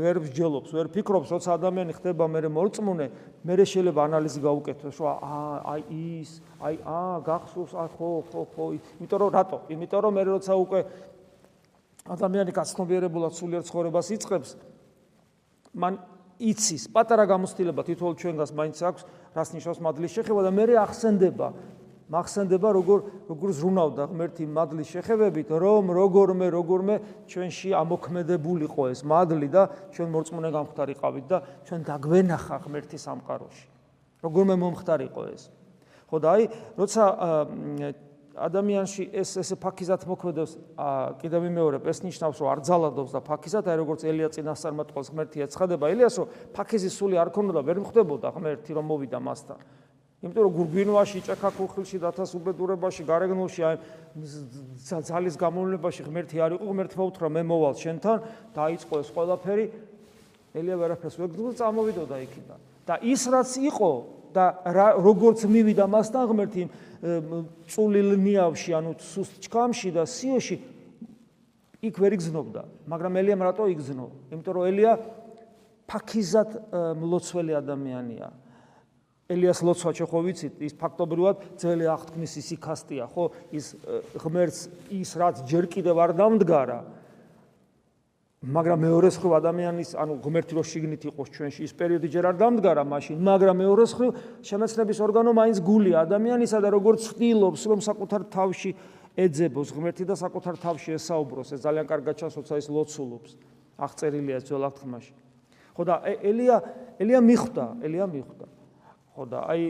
ვერ 0.00 0.16
მსჯელობს, 0.24 0.70
ვერ 0.72 0.88
ფიქრობს, 0.96 1.28
როცა 1.28 1.60
ადამიანი 1.60 1.92
ხდება 1.92 2.24
მე 2.24 2.48
მორწმუნე, 2.56 3.06
მე 3.44 3.54
შეიძლება 3.68 4.00
ანალიზი 4.08 4.40
გაუკეთოს, 4.40 4.96
რომ 4.96 5.20
აი 5.68 5.80
ის, 5.92 6.40
აი 6.56 6.74
ა 6.88 7.20
გახსოვს, 7.20 7.72
აი 7.76 7.88
ხო, 8.00 8.10
ხო, 8.32 8.40
ხო, 8.56 8.64
იმიტომ 8.96 9.18
რომ 9.20 9.30
რატო? 9.36 9.58
იმიტომ 9.76 10.00
რომ 10.00 10.12
მე 10.16 10.22
როცა 10.40 10.52
უკვე 10.56 10.80
ადამიანი 12.08 12.52
გაცნობიერებულად 12.56 13.32
სულიერ 13.36 13.66
ცხოვრებას 13.68 14.08
იწყებს, 14.16 14.50
მან 15.76 15.98
იცის, 16.40 16.88
პატარა 16.88 17.28
გამოცდილება 17.28 17.84
თითოეულ 17.84 18.16
ჩვენგანს 18.16 18.52
მაინც 18.56 18.78
აქვს, 18.80 19.02
რას 19.36 19.48
ნიშნავს 19.54 19.80
მადლის 19.84 20.14
შეხება 20.16 20.40
და 20.46 20.50
მე 20.50 20.64
ახსენდება. 20.80 21.48
მახსენდება 22.10 22.68
როგორ 22.74 22.98
როგორ 23.30 23.50
ზრუნავდა 23.54 24.04
ღმერთი 24.10 24.44
მადლის 24.50 24.88
შეხებებით 24.90 25.48
რომ 25.62 25.94
როგორმე 25.94 26.46
როგორმე 26.50 26.94
ჩვენში 27.30 27.70
ამოქმედებულიყო 27.78 28.82
ეს 28.90 29.00
მადლი 29.06 29.48
და 29.54 29.62
ჩვენ 29.94 30.08
მორწმუნე 30.10 30.50
გამختارიყავით 30.50 31.26
და 31.30 31.38
ჩვენ 31.70 31.80
დაგვენახა 31.86 32.56
ღმერთის 32.66 33.02
სამყაროში. 33.06 33.66
როგორმე 34.26 34.54
მომختارიყო 34.58 35.22
ეს. 35.30 35.42
ხო 36.10 36.16
და 36.18 36.28
აი 36.34 36.42
როცა 36.74 37.02
ადამიანში 38.36 39.04
ეს 39.10 39.34
ესე 39.42 39.56
ფაქიზად 39.58 40.06
მოქმედებს 40.06 40.52
კიდევ 41.20 41.46
მეორე 41.50 41.78
ეს 41.90 41.98
ნიშნავს 42.06 42.38
რომ 42.38 42.48
არ 42.52 42.60
ძალადობს 42.68 43.12
და 43.16 43.20
ფაქიზად 43.26 43.64
აი 43.66 43.76
როგორც 43.82 44.00
ელია 44.06 44.28
წინასწარმეტ 44.30 44.92
ყოლს 44.94 45.10
ღმერთი 45.10 45.44
ეცხადება 45.46 45.90
ელიასო 45.90 46.22
ფაქიზის 46.54 46.94
სული 46.94 47.18
არ 47.18 47.34
ქონოდა 47.34 47.60
ვერ 47.66 47.82
მხვდებოდა 47.82 48.28
ღმერთი 48.36 48.70
რომ 48.78 48.86
მოვიდა 48.86 49.18
მასთან 49.18 49.58
იმიტომ 50.20 50.42
რომ 50.44 50.52
გურგვინვაში, 50.52 51.18
ჭაქაქუხილში, 51.24 51.96
დათას 51.96 52.34
უბედურებაში, 52.36 53.02
გარეგნულში 53.08 53.62
აი 53.64 53.76
ძალის 55.08 55.36
გამოვლენებაში 55.40 56.04
ღმერთი 56.04 56.36
არ 56.44 56.52
იყო, 56.60 56.64
ღმერთმა 56.68 57.04
უთხრა 57.08 57.28
მე 57.40 57.42
მოვალ 57.48 57.74
შენთან, 57.80 58.18
დაიწყო 58.52 58.94
ეს 59.00 59.08
ყველაფერი. 59.16 59.64
ელია 60.60 60.76
ვერაფერს 60.76 61.16
ვერ 61.16 61.28
გძულ 61.32 61.52
წამოვიდოდა 61.56 62.16
იქიდან. 62.20 62.58
და 62.84 62.94
ის 63.06 63.22
რაც 63.32 63.50
იყო 63.70 63.90
და 64.34 64.44
როგორც 65.00 65.44
მივიდა 65.46 65.86
მასთან 65.90 66.24
ღმერთი 66.30 66.62
წულილ 67.70 68.10
ნიავში, 68.20 68.70
ანუ 68.76 68.94
სუსტ 69.00 69.40
ჩქამში 69.46 69.90
და 69.96 70.04
სიოში 70.04 70.56
იქ 71.80 71.94
ვერ 71.96 72.12
იგზნობდა, 72.20 72.62
მაგრამ 72.92 73.12
ელიამ 73.24 73.40
რატო 73.40 73.64
იგზნო? 73.72 74.06
იმიტომ 74.30 74.52
რომ 74.52 74.64
ელია 74.68 74.92
ფაქიზად 75.88 76.50
მლოცველი 77.00 77.52
ადამიანია. 77.56 78.28
ელიას 79.30 79.62
ლოცვა 79.62 80.06
ხო 80.10 80.20
ვიცით 80.26 80.54
ის 80.66 80.74
ფაქტობრივად 80.74 81.42
ძველი 81.62 81.86
აღთქმის 81.94 82.32
ისიქასტია 82.40 83.06
ხო 83.14 83.24
ის 83.54 83.66
ღმერთს 84.18 84.60
ის 84.90 85.10
რაც 85.14 85.42
ჯერ 85.46 85.70
კიდევ 85.70 85.96
არ 86.02 86.12
დამდგარა 86.18 86.78
მაგრამ 88.40 88.80
მეორე 88.80 89.08
ხრივ 89.20 89.32
ადამიანის 89.36 89.90
ანუ 90.00 90.14
ღმერთი 90.24 90.56
რო 90.56 90.62
შიგნით 90.64 91.02
იყოს 91.12 91.28
ჩვენში 91.28 91.60
ის 91.68 91.72
პერიოდი 91.76 92.08
ჯერ 92.08 92.24
არ 92.32 92.36
დამდგარა 92.40 92.84
მაშინ 92.88 93.18
მაგრამ 93.20 93.56
მეორე 93.60 93.84
ხრივ 93.84 94.10
შემეცნების 94.48 94.98
ორგანო 95.04 95.30
მაინც 95.36 95.58
გულია 95.60 95.96
ადამიანისა 96.08 96.58
და 96.64 96.68
როგორც 96.72 97.00
ცდილობს 97.04 97.62
რომ 97.68 97.80
საკუთარ 97.84 98.22
თავში 98.32 98.70
ეძებოს 99.20 99.68
ღმერთი 99.76 100.04
და 100.08 100.16
საკუთარ 100.16 100.56
თავში 100.56 100.96
ესაუბროს 100.96 101.52
ეს 101.52 101.60
ძალიან 101.68 101.84
კარგად 101.84 102.14
ჩანს 102.16 102.34
როცა 102.40 102.54
ის 102.64 102.68
ლოცულობს. 102.72 103.30
აღწერილია 103.76 104.38
ძველ 104.40 104.64
აღთქმაში. 104.72 105.12
ხო 105.76 105.82
და 105.84 105.94
ელია 106.24 106.56
ელია 106.96 107.20
მიხვდა 107.20 107.64
ელია 107.84 108.06
მიხვდა. 108.08 108.46
ხო 109.16 109.24
და 109.28 109.38
აი 109.52 109.62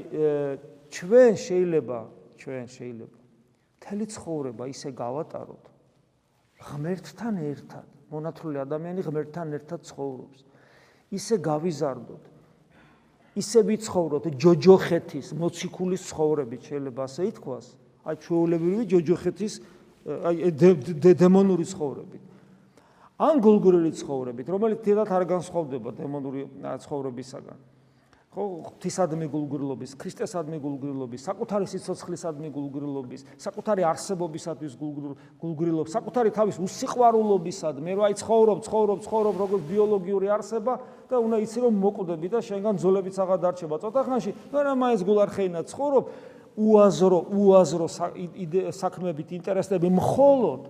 ჩვენ 0.95 1.33
შეიძლება 1.43 1.99
ჩვენ 2.39 2.65
შეიძლება 2.71 3.19
მთელი 3.83 4.05
ცხოვრება 4.15 4.65
ისე 4.71 4.89
გავატაროთ 4.95 5.65
ღმერთთან 6.71 7.35
ერთად 7.51 8.00
მონათლული 8.11 8.59
ადამიანი 8.67 9.01
ღმერთთან 9.07 9.49
ერთად 9.59 9.81
ცხოვრობს. 9.87 10.39
ისე 11.11 11.35
გავიზარდოთ. 11.39 12.25
ისე 13.41 13.61
ვიცხოვროთ. 13.67 14.25
ჯოჯოხეთის 14.43 15.27
მოციქულის 15.39 16.03
ცხოვრებით 16.11 16.63
შეიძლება 16.71 17.01
ასე 17.07 17.23
ითქვას? 17.31 17.67
აი 18.07 18.17
ჩვეულებრივი 18.25 18.85
ჯოჯოხეთის 18.91 19.55
აი 20.27 20.51
დემონური 21.15 21.65
ცხოვრებით. 21.65 22.23
ან 23.21 23.37
გულგრილი 23.45 23.93
ცხოვრებით 24.01 24.47
რომელიც 24.49 24.81
თითქოს 24.81 25.11
არ 25.13 25.25
განსხვავდება 25.29 25.91
დემონური 25.93 26.41
ცხოვრებისაგან 26.81 27.59
ხო 28.31 28.45
ღვთისადმი 28.63 29.27
გულგრილობის, 29.27 29.97
ქრისტესადმი 29.99 30.61
გულგრილობის, 30.63 31.23
საკუთარი 31.27 31.67
სიცოცხლისადმი 31.67 32.51
გულგრილობის, 32.55 33.25
საკუთარი 33.43 33.83
არსებობისათვის 33.91 34.77
გულგრილობის, 34.79 35.91
საკუთარი 35.99 36.31
თავის 36.37 36.61
უსიყვარულობისად, 36.63 37.81
მე 37.83 37.97
რა 37.99 38.05
აი 38.07 38.15
ცხოვრობ, 38.23 38.63
ცხოვრობ, 38.63 39.35
როგორც 39.35 39.65
ბიოლოგიური 39.67 40.31
არსება 40.31 40.77
და 41.11 41.19
უნდა 41.19 41.37
იცი 41.43 41.59
რომ 41.67 41.75
მოკვდები 41.83 42.29
და 42.31 42.39
შენგან 42.39 42.79
ძოლებიც 42.79 43.19
აღარ 43.19 43.39
დარჩება 43.51 43.77
ცოტა 43.83 44.01
ხანში, 44.07 44.31
მაგრამ 44.55 44.77
მაინც 44.79 45.01
გულარხეინა 45.11 45.61
ცხოვრობ, 45.67 46.05
უაზრო, 46.55 47.21
უაზრო 47.35 47.87
საქმებით 48.79 49.29
ინტერესები 49.43 49.91
მხოლოდ 49.91 50.63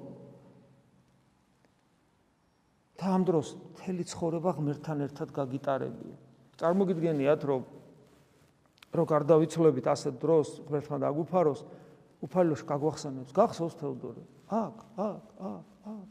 და 2.96 3.04
ამ 3.04 3.22
დროს 3.28 3.52
მთელი 3.76 4.04
ცხოვრება 4.08 4.50
ღმერთთან 4.56 4.98
ერთად 5.12 5.28
გაგიტარებია. 5.28 6.29
წარმოგიდგენიათ 6.60 7.42
რომ 7.48 7.62
რო 8.90 9.04
გარდავიცლებით 9.06 9.86
ასეთ 9.88 10.14
დროს 10.20 10.48
ღმერთმა 10.68 10.98
დაგუფაროს 11.00 11.60
უფალოს 12.20 12.62
გაგვახსენებს. 12.68 13.32
გახსოვს 13.32 13.74
თეოდორე. 13.80 14.22
აქ 14.50 14.76
აქ 15.00 15.24
აქ 15.40 15.66
აქ. 15.88 16.08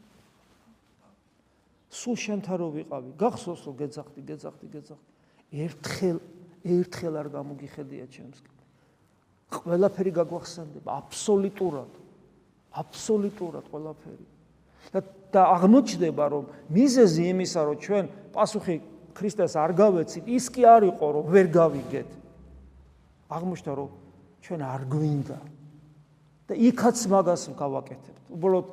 სულ 1.90 2.16
შენთან 2.18 2.56
რო 2.58 2.68
ვიყავი? 2.74 3.10
გახსოვს 3.20 3.62
რომ 3.68 3.74
გეძახდი 3.78 4.20
გეძახდი 4.26 4.66
გეძახდი. 4.74 5.08
ერთხელ 5.50 6.18
ერთხელ 6.66 7.14
არ 7.20 7.28
გამოგიხედია 7.30 8.06
ჩემს 8.10 8.38
ყველაფერი 9.50 10.12
გაგვახსენდება 10.14 10.90
აბსოლუტურად. 11.00 11.92
აბსოლუტურად 12.70 13.64
ყველაფერი. 13.70 14.26
და 15.30 15.42
აღმოჩნდება 15.46 16.24
რომ 16.26 16.44
მიზეზი 16.74 17.22
იმისა 17.30 17.60
რომ 17.62 17.76
ჩვენ 17.78 18.04
პასუხი 18.34 18.76
ქრისტეს 19.14 19.54
არ 19.56 19.72
გავეცით, 19.76 20.24
ის 20.26 20.44
კი 20.50 20.62
არ 20.66 20.82
იყო 20.94 21.06
რომ 21.16 21.24
ვერ 21.30 21.46
გავიგეთ. 21.50 22.10
აღმოჩნდა 23.30 23.72
რომ 23.74 23.90
ჩვენ 24.40 24.60
არ 24.60 24.82
გვინდა. 24.90 25.38
და 26.50 26.54
იქაც 26.58 26.98
მაგას 27.06 27.42
გავაკეთებთ. 27.54 28.24
უბრალოდ 28.34 28.66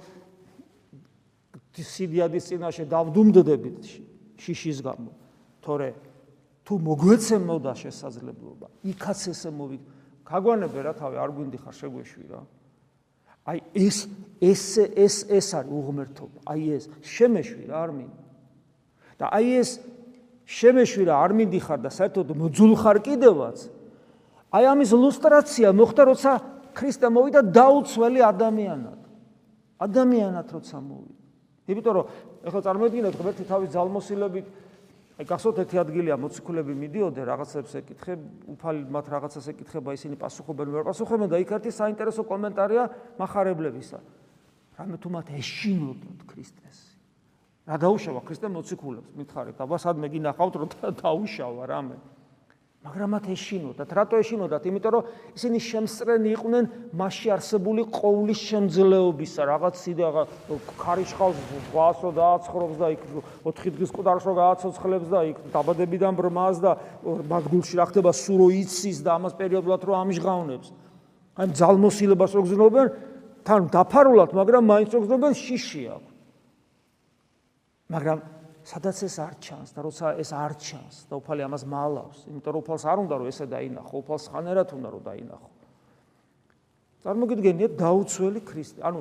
სიდიადის 1.78 2.44
წინაშე 2.50 2.84
დავდუმდდებით 2.90 3.82
შიშის 4.42 4.82
გამო. 4.82 5.14
თორე 5.62 5.94
თუ 6.66 6.74
მოგვეცემოდა 6.82 7.74
შესაძლებლობა, 7.78 8.68
იქაც 8.82 9.20
ესე 9.30 9.50
მოვი 9.54 9.78
გაგვანებე 10.26 10.80
რა 10.84 10.94
თავი 10.98 11.16
არ 11.22 11.32
გვინდი 11.38 11.58
ხარ 11.62 11.76
შეგვეშვი 11.78 12.26
რა. 12.34 12.42
აი 13.48 13.58
ეს 13.78 13.98
ეს 14.42 14.64
ეს 14.92 15.16
ეს 15.32 15.48
არის 15.54 15.72
უღმერთობა. 15.72 16.40
აი 16.50 16.62
ეს 16.76 16.84
შემეშვი 17.06 17.64
რა 17.70 17.78
არ 17.78 17.92
მინდა. 17.94 18.24
და 19.22 19.26
აი 19.38 19.48
ეს 19.62 19.70
შემეშვირა 20.48 21.14
არ 21.14 21.32
მიდიხარ 21.36 21.80
და 21.84 21.92
საერთოდ 21.92 22.32
მოძულხარ 22.40 22.98
კიდევაც. 23.04 23.68
აი 24.56 24.64
ამის 24.72 24.90
ილუსტრაცია 24.96 25.76
მოხდა 25.76 26.04
როცა 26.08 26.32
ქრისტე 26.72 27.08
მოვიდა 27.12 27.42
დაუცველი 27.52 28.20
ადამიანად. 28.32 29.00
ადამიანად 29.84 30.48
როცა 30.56 30.78
მოვიდა. 30.80 31.24
იმიტომ 31.68 31.94
რომ 32.00 32.06
ეხლა 32.48 32.62
წარმოიდგინეთ 32.64 33.14
ღმერთი 33.20 33.44
თავის 33.44 33.70
ძალმოსილებით 33.76 34.48
აი 35.18 35.26
გახსოვთ 35.28 35.60
ერთი 35.66 35.78
ადგილია 35.82 36.16
მოციქულები 36.22 36.74
მიდიოდნენ 36.78 37.26
რაღაცებს 37.28 37.72
ეკითხე 37.82 38.14
უფალი 38.54 38.82
მათ 38.88 39.06
რაღაცას 39.12 39.48
ეკითხება 39.52 39.96
ისინი 39.98 40.16
პასუხობენ 40.22 40.68
ვერ 40.78 40.84
პასუხობენ 40.88 41.28
და 41.34 41.42
იქ 41.42 41.52
ერთი 41.58 41.72
საინტერესო 41.74 42.24
კომენტარია 42.24 42.84
מחარებლებისა 43.18 44.00
რამე 44.78 44.96
თუ 45.02 45.10
მათ 45.18 45.28
ეშინოდათ 45.42 46.22
ქრისტეს 46.30 46.87
რა 47.68 47.76
დაუშავა 47.84 48.22
ქრისტე 48.24 48.48
მოციქულებს? 48.48 49.12
მითხარით 49.20 49.60
აბა 49.60 49.78
სადმე 49.84 50.08
გინახავთ 50.08 50.54
რომ 50.56 50.70
დაუშავა 51.04 51.64
რამე. 51.68 51.98
მაგრამ 52.88 53.10
მათ 53.12 53.26
ეშინოდათ. 53.36 53.90
რატო 53.92 54.16
ეშინოდათ? 54.24 54.64
იმიტომ 54.72 54.92
რომ 54.96 55.04
ისინი 55.36 55.60
შემსწრენი 55.60 56.30
იყვნენ 56.32 56.64
მასში 56.96 57.28
არსებული 57.36 57.82
ყოვლის 57.92 58.40
შემძლეობისა. 58.48 59.42
რაღაც 59.52 59.76
სიდა 59.84 60.08
ქარიშხალს 60.80 61.40
გვასო 61.76 62.10
დააცხრობს 62.16 62.76
და 62.80 62.88
იქ 62.96 63.02
4 63.44 63.76
დღის 63.76 63.92
ყუდარშო 63.92 64.32
გააცოცხლებს 64.40 65.08
და 65.12 65.20
იქ 65.28 65.38
დაბადებიდან 65.52 66.14
ბრმას 66.16 66.58
და 66.64 66.72
მაგგულში 67.04 67.76
რა 67.76 67.86
ხდება 67.92 68.12
სურო 68.16 68.48
იცის 68.64 69.04
და 69.04 69.20
ამას 69.20 69.36
პერიოდულად 69.36 69.82
რო 69.84 69.94
ამჟღავნებს. 70.08 70.68
აი 71.36 71.48
ძალმოსილებას 71.52 72.32
რო 72.32 72.42
გზნობენ 72.48 72.88
თან 73.44 73.62
დაფარულად 73.76 74.32
მაგრამ 74.32 74.64
მაინც 74.72 74.90
რო 74.96 75.00
გზნობენ 75.04 75.34
შიში 75.36 75.84
აქვს 75.92 76.17
მაგრამ 77.88 78.20
სადაც 78.68 78.98
ეს 79.08 79.16
არ 79.24 79.36
ჩანს 79.40 79.70
და 79.72 79.80
როცა 79.88 80.08
ეს 80.20 80.32
არ 80.36 80.54
ჩანს 80.60 80.96
და 81.08 81.14
უფალი 81.22 81.42
ამას 81.48 81.64
მალავს, 81.72 82.20
იმიტომ 82.28 82.52
რომ 82.52 82.62
უფალს 82.68 82.84
არ 82.84 82.98
უნდა 83.08 83.16
რომ 83.16 83.28
ესე 83.32 83.46
დაინახო, 83.48 83.94
უფალს 84.04 84.26
ხანერად 84.28 84.70
უნდა 84.76 84.90
რომ 84.92 85.02
დაინახო. 85.08 85.50
წარმოგიდგენიათ 87.08 87.74
დაუცველი 87.80 88.42
ქრისტე, 88.44 88.80
ანუ 88.84 89.00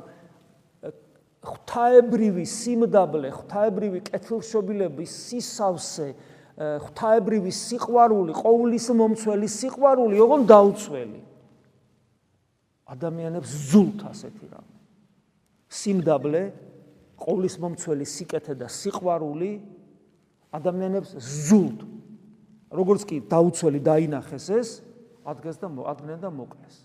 ღვთაებრივი 1.46 2.44
სიმდაბლე, 2.46 3.28
ღვთაებრივი 3.34 4.00
კეთილშობილების 4.06 5.10
სისავსე, 5.26 6.08
ღვთაებრივი 6.56 7.52
სიყვარული, 7.52 8.32
ყოვლის 8.34 8.86
მომცველი 8.96 9.48
სიყვარული, 9.50 10.16
ოღონ 10.22 10.42
დაუცველი. 10.46 11.20
ადამიანებს 12.86 13.50
ზულთ 13.70 14.00
ასეთი 14.10 14.46
რამე. 14.46 14.74
სიმდაბლე 15.66 16.42
ყოვლის 17.16 17.56
მომცველი 17.62 18.06
სიკეთე 18.06 18.54
და 18.60 18.68
სიყვარული 18.68 19.50
ადამიანებს 20.52 21.16
ზულთ. 21.16 21.80
როგორც 22.76 23.02
კი 23.08 23.16
დაუცველი 23.30 23.80
დაინახეს 23.80 24.46
ეს, 24.50 24.68
ადგეს 25.24 25.56
და 25.62 25.70
ადგნენ 25.70 26.18
და 26.20 26.30
მოკლეს. 26.34 26.76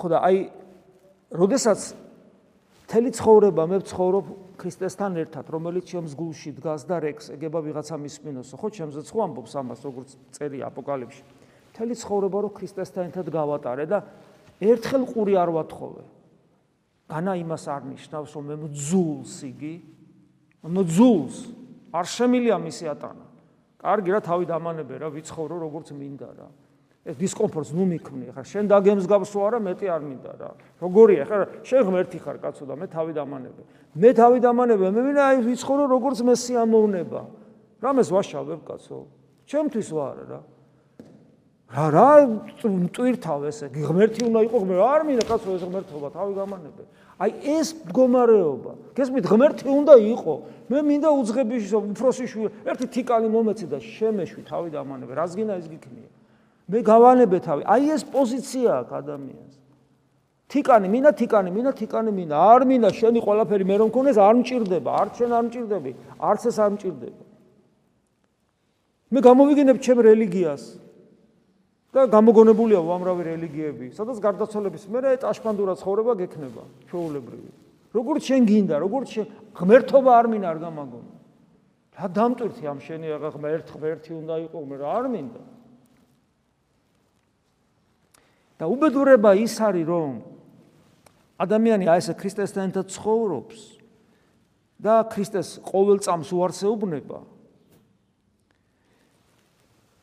ხოდა 0.00 0.18
აი, 0.24 0.38
როდესაც 1.30 1.80
თელი 2.88 3.10
ცხოვრება 3.12 3.62
მე 3.68 3.76
ვცხოვრობ 3.84 4.26
ქრისტესთან 4.60 5.12
ერთად, 5.20 5.44
რომელიც 5.52 5.84
ჩემს 5.92 6.16
გულში 6.16 6.56
დგას 6.56 6.88
და 6.88 6.96
რეკს, 7.04 7.30
ეგება 7.36 7.60
ვიღაცა 7.60 7.96
მისმინოსო, 8.00 8.54
ხო, 8.56 8.68
ჩემზეც 8.76 9.06
ხო 9.12 9.20
ამბობს 9.28 9.52
ამას, 9.60 9.80
როგორც 9.84 10.16
წერი 10.36 10.58
აპოკალიფში. 10.64 11.22
თელი 11.76 11.94
ცხოვრება 11.96 12.38
რო 12.44 12.50
ქრისტესთან 12.56 13.12
ერთად 13.12 13.26
გავატარე 13.30 13.84
და 13.86 13.98
ერთხელ 14.60 15.02
ყური 15.08 15.34
არ 15.40 15.50
ვათხოვე. 15.56 16.04
განა 17.10 17.32
იმას 17.42 17.64
არ 17.66 17.82
ნიშნავს, 17.90 18.30
რომ 18.36 18.44
მე 18.46 18.56
მძულს 18.68 19.34
იგი, 19.50 19.74
მძულს 20.62 21.36
არ 21.90 22.06
შემილია 22.06 22.56
მისი 22.62 22.84
ატანა. 22.94 23.26
კარგი 23.80 24.10
რა 24.14 24.20
თავი 24.20 24.44
დამანებე 24.46 24.94
რა, 25.00 25.08
ვიცხოვრო 25.10 25.56
როგორც 25.58 25.90
მინდა 25.96 26.30
რა. 26.36 26.48
ეს 27.00 27.16
დისკომფორტს 27.16 27.72
ნუ 27.72 27.84
მიქმნი, 27.96 28.26
ხა 28.36 28.42
შენ 28.44 28.64
დაგემსგავსო 28.68 29.38
არა, 29.40 29.58
მეტი 29.64 29.86
არ 29.88 30.02
მინდა 30.04 30.32
რა. 30.36 30.50
როგორია, 30.84 31.22
ხა 31.24 31.38
შენ 31.64 31.80
ღმერთი 31.88 32.18
ხარ 32.20 32.36
კაცო 32.44 32.64
და 32.68 32.74
მე 32.76 32.86
თავი 32.92 33.12
დამანებე. 33.16 33.62
მე 33.96 34.10
თავი 34.20 34.38
დამანებე, 34.44 34.86
მე 34.92 35.00
მინდა 35.08 35.22
აი 35.32 35.38
ვიცხოვრო 35.48 35.84
როგორც 35.88 36.18
მე 36.20 36.34
სიამოვნება. 36.36 37.22
რამეს 37.80 38.08
ვაშავებ 38.12 38.60
კაცო? 38.68 38.98
ჩემთვის 39.48 39.88
ვარ 39.96 40.16
რა. 40.28 40.40
რა 41.70 41.86
რა 41.94 42.06
მტვირთავ 42.66 43.44
ესე 43.46 43.68
ღმერთი 43.70 44.26
უნდა 44.26 44.40
იყოს 44.42 44.62
ღმერთი 44.66 44.82
არ 44.90 45.02
მინდა 45.06 45.24
კაცო 45.30 45.54
ეს 45.54 45.62
ღმერთობა 45.70 46.08
თავი 46.10 46.32
გამანებე. 46.34 46.82
აი 47.22 47.30
ეს 47.46 47.68
მდგომარეობა 47.86 48.72
გესმით 48.98 49.24
ღმერთი 49.30 49.66
უნდა 49.70 49.94
იყოს 50.02 50.40
მე 50.66 50.78
მინდა 50.90 51.08
უძღების 51.14 51.70
უფროსი 51.78 52.26
შვილი 52.26 52.50
ერთი 52.66 52.86
თიკანი 52.90 53.28
მომეცე 53.30 53.66
და 53.70 53.78
შემეშვი 53.78 54.42
თავი 54.50 54.68
დამანებე 54.74 55.12
რას 55.14 55.32
გინდა 55.38 55.54
ეს 55.62 55.66
გიქნია 55.70 56.10
მე 56.74 56.78
გავანებე 56.90 57.38
თავი. 57.38 57.62
აი 57.70 57.82
ეს 57.94 58.02
პოზიცია 58.02 58.70
აქვს 58.82 58.94
ადამიანს. 58.98 59.54
თიკანი 60.50 60.86
მინდა 60.90 61.10
თიკანი 61.22 61.50
მინდა 61.54 61.72
თიკანი 61.78 62.10
მინდა. 62.18 62.34
არ 62.34 62.60
მინდა 62.66 62.88
შენი 62.98 63.20
ყველაფერი 63.22 63.64
მე 63.70 63.76
რომ 63.78 63.88
მქონეს 63.94 64.18
არ 64.18 64.34
მჭirdება 64.42 64.90
არ 64.90 65.08
შენ 65.14 65.30
არ 65.38 65.44
მჭirdები 65.46 65.90
არც 66.18 66.42
ეს 66.50 66.56
არ 66.58 66.70
მჭirdება 66.74 67.24
მე 69.14 69.18
გამოვიგინებ 69.22 69.76
ჩემ 69.78 69.98
რელიგიას 70.10 70.89
და 71.90 72.06
გამოგონებულია 72.06 72.78
უამრავი 72.78 73.22
რელიგიები, 73.26 73.86
სადაც 73.98 74.18
გარდაცვალების 74.22 74.84
მერე 74.94 75.16
ტაშპანდურა 75.26 75.74
ცხოვრება 75.80 76.12
გექნება, 76.22 76.62
ჩაოლებრივი. 76.86 77.50
როგორც 77.90 78.22
შენ 78.30 78.42
გინდა, 78.46 78.76
როგორც 78.78 79.08
შენ 79.10 79.26
ღმერთობა 79.58 80.10
არ 80.14 80.26
მინდა 80.30 80.46
არ 80.54 80.58
გამაგონო. 80.62 81.12
რა 81.98 82.06
დამტვირთი 82.14 82.64
ამ 82.70 82.78
შენი 82.78 83.06
აღა 83.18 83.30
ღმერთ 83.34 83.66
ღმერთი 83.74 84.10
უნდა 84.14 84.34
იყოს, 84.46 84.64
მე 84.70 84.76
რა 84.78 84.88
არ 84.94 85.06
მინდა. 85.10 85.42
და 88.60 88.64
უბედურება 88.68 89.30
ის 89.40 89.56
არის, 89.56 89.86
რომ 89.88 90.20
ადამიანი 91.40 91.88
აი 91.88 91.98
ესე 92.04 92.14
ქრისტესთან 92.14 92.70
ერთად 92.70 92.86
ცხოვრობს 92.92 93.58
და 94.76 94.94
ქრისტეს 95.08 95.64
ყოველ 95.64 95.98
წამს 96.04 96.28
უარსეუბნება 96.36 97.18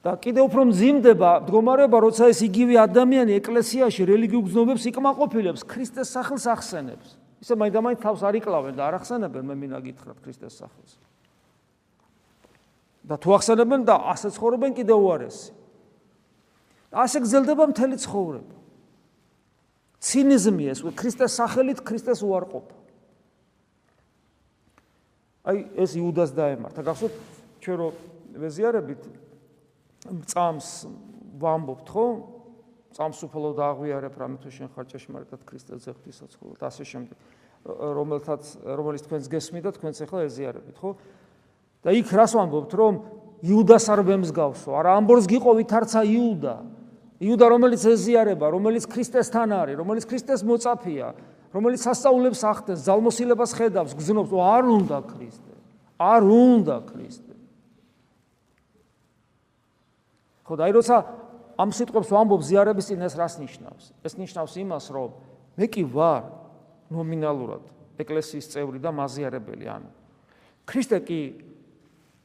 და 0.08 0.16
კიდევ 0.16 0.48
უფრო 0.48 0.62
მძიმდება 0.72 1.32
მდგომარეობა, 1.44 1.98
როცა 2.00 2.32
ეს 2.32 2.40
იგივე 2.48 2.80
ადამიანი 2.80 3.34
ეკლესიაში 3.44 4.08
რელიგიურ 4.08 4.44
გზნობებს 4.48 4.84
იკმაყოფილებს, 4.88 5.68
ქრისტეს 5.68 6.16
სახელს 6.16 6.46
ახსენებს. 6.48 7.10
ისე 7.44 7.54
მაინდა-მაინც 7.60 8.00
თავს 8.00 8.24
არ 8.24 8.40
იკლავენ 8.40 8.74
და 8.80 8.84
არ 8.88 8.94
ახსენებენ, 9.04 9.44
მე 9.52 9.56
მინდა 9.60 9.80
გითხრათ 9.84 10.18
ქრისტეს 10.24 10.56
სახელს. 10.64 10.94
და 13.08 13.16
თუ 13.20 13.30
ახსენებენ 13.36 13.82
და 13.88 13.96
ასე 14.12 14.28
ცხოვრობენ 14.36 14.72
კიდევ 14.80 14.98
უარესი. 15.00 15.52
ასე 16.92 17.18
გრძელდება 17.24 17.64
მთელი 17.72 17.96
ცხოვრება. 18.04 18.56
ცინიზმი 20.00 20.64
ეს 20.72 20.80
ქრისტეს 20.92 21.32
სახელით 21.40 21.80
ქრისტეს 21.84 22.20
უარყოფა. 22.24 22.76
აი 25.48 25.58
ეს 25.80 25.92
იუდას 25.96 26.32
დაემართა. 26.36 26.80
გახსოვთ 26.84 27.14
ჩვენ 27.64 27.76
რო 27.80 27.88
ვეზიარებით 28.44 29.02
წამს 30.28 30.68
ვამბობთ 31.42 31.88
ხო? 31.92 32.08
წამს 32.98 33.20
უფალო 33.28 33.52
დააღვიარებ 33.58 34.16
რამე 34.18 34.38
თუ 34.42 34.50
შენ 34.50 34.68
ხარ 34.74 34.86
ჭეშმარიტად 34.90 35.42
ქრისტეზე 35.46 35.90
ღვთისაცხოვად 35.94 36.60
ასე 36.64 36.84
შემდეგ. 36.88 37.18
რომელთაც 37.68 38.44
რომელიც 38.64 39.02
თქვენს 39.06 39.26
გესმით 39.28 39.64
და 39.68 39.72
თქვენს 39.76 39.98
ახლა 40.08 40.20
ეზიარებით 40.28 40.78
ხო? 40.80 40.92
და 41.84 41.90
იქ 41.94 42.08
რას 42.16 42.32
ვამბობთ 42.38 42.72
რომ 42.74 42.94
იუდას 43.46 43.86
არ 43.94 44.02
ვემსგავსო, 44.08 44.72
არა 44.74 44.98
ამბორს 44.98 45.26
გიყოვით 45.30 45.72
არცა 45.78 46.02
იუდა. 46.10 46.56
იუდა 47.22 47.46
რომელიც 47.54 47.82
ეზიარება, 47.86 48.46
რომელიც 48.50 48.86
ქრისტესთან 48.90 49.50
არის, 49.62 49.76
რომელიც 49.78 50.06
ქრისტეს 50.10 50.42
მოწაფეა, 50.46 51.08
რომელიც 51.54 51.82
სასწაულებს 51.86 52.42
ახდენს, 52.46 52.82
ძალმოსილებას 52.86 53.52
ხედავს, 53.58 53.94
გზნობს, 53.98 54.32
არ 54.34 54.64
უნდა 54.70 54.98
ქრისტე. 55.06 55.54
არ 55.98 56.22
უნდა 56.30 56.76
ქრისტე. 56.94 57.27
ხო 60.48 60.56
და 60.56 60.64
აი 60.68 60.74
როცა 60.80 60.96
ამ 61.60 61.70
სიტყვებს 61.76 62.10
ვამბობ 62.14 62.42
ზიარების 62.48 62.88
წინ 62.88 63.02
ეს 63.04 63.14
რას 63.20 63.36
ნიშნავს? 63.42 63.86
ეს 64.08 64.14
ნიშნავს 64.16 64.54
იმას, 64.64 64.86
რომ 64.94 65.10
მე 65.60 65.66
კი 65.68 65.84
ვარ 65.84 66.24
ნომინალურად 66.94 67.64
ეკლესიის 68.00 68.46
წევრი 68.54 68.80
და 68.80 68.94
მაზიარებელი, 68.96 69.66
ანუ 69.68 69.90
ქრისტე 70.70 70.98
კი 71.04 71.20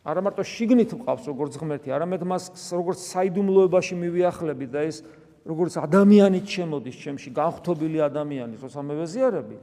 არა 0.03 0.21
მარტო 0.27 0.43
შიგნით 0.43 0.91
მყავს 0.99 1.25
როგორც 1.31 1.55
ღმერთი, 1.59 1.89
არამედ 1.95 2.23
მას 2.27 2.45
როგორც 2.75 2.99
საიდუმლოებაში 3.07 3.95
მივიახლები 3.99 4.67
და 4.67 4.81
ეს 4.87 5.03
როგორც 5.47 5.79
ადამიანიც 5.79 6.47
შემოდის 6.47 6.97
ჩემში, 7.03 7.29
განხთობილი 7.35 7.99
ადამიანი, 8.03 8.55
როცა 8.59 8.81
მე 8.83 8.95
ვეზიარები. 9.03 9.57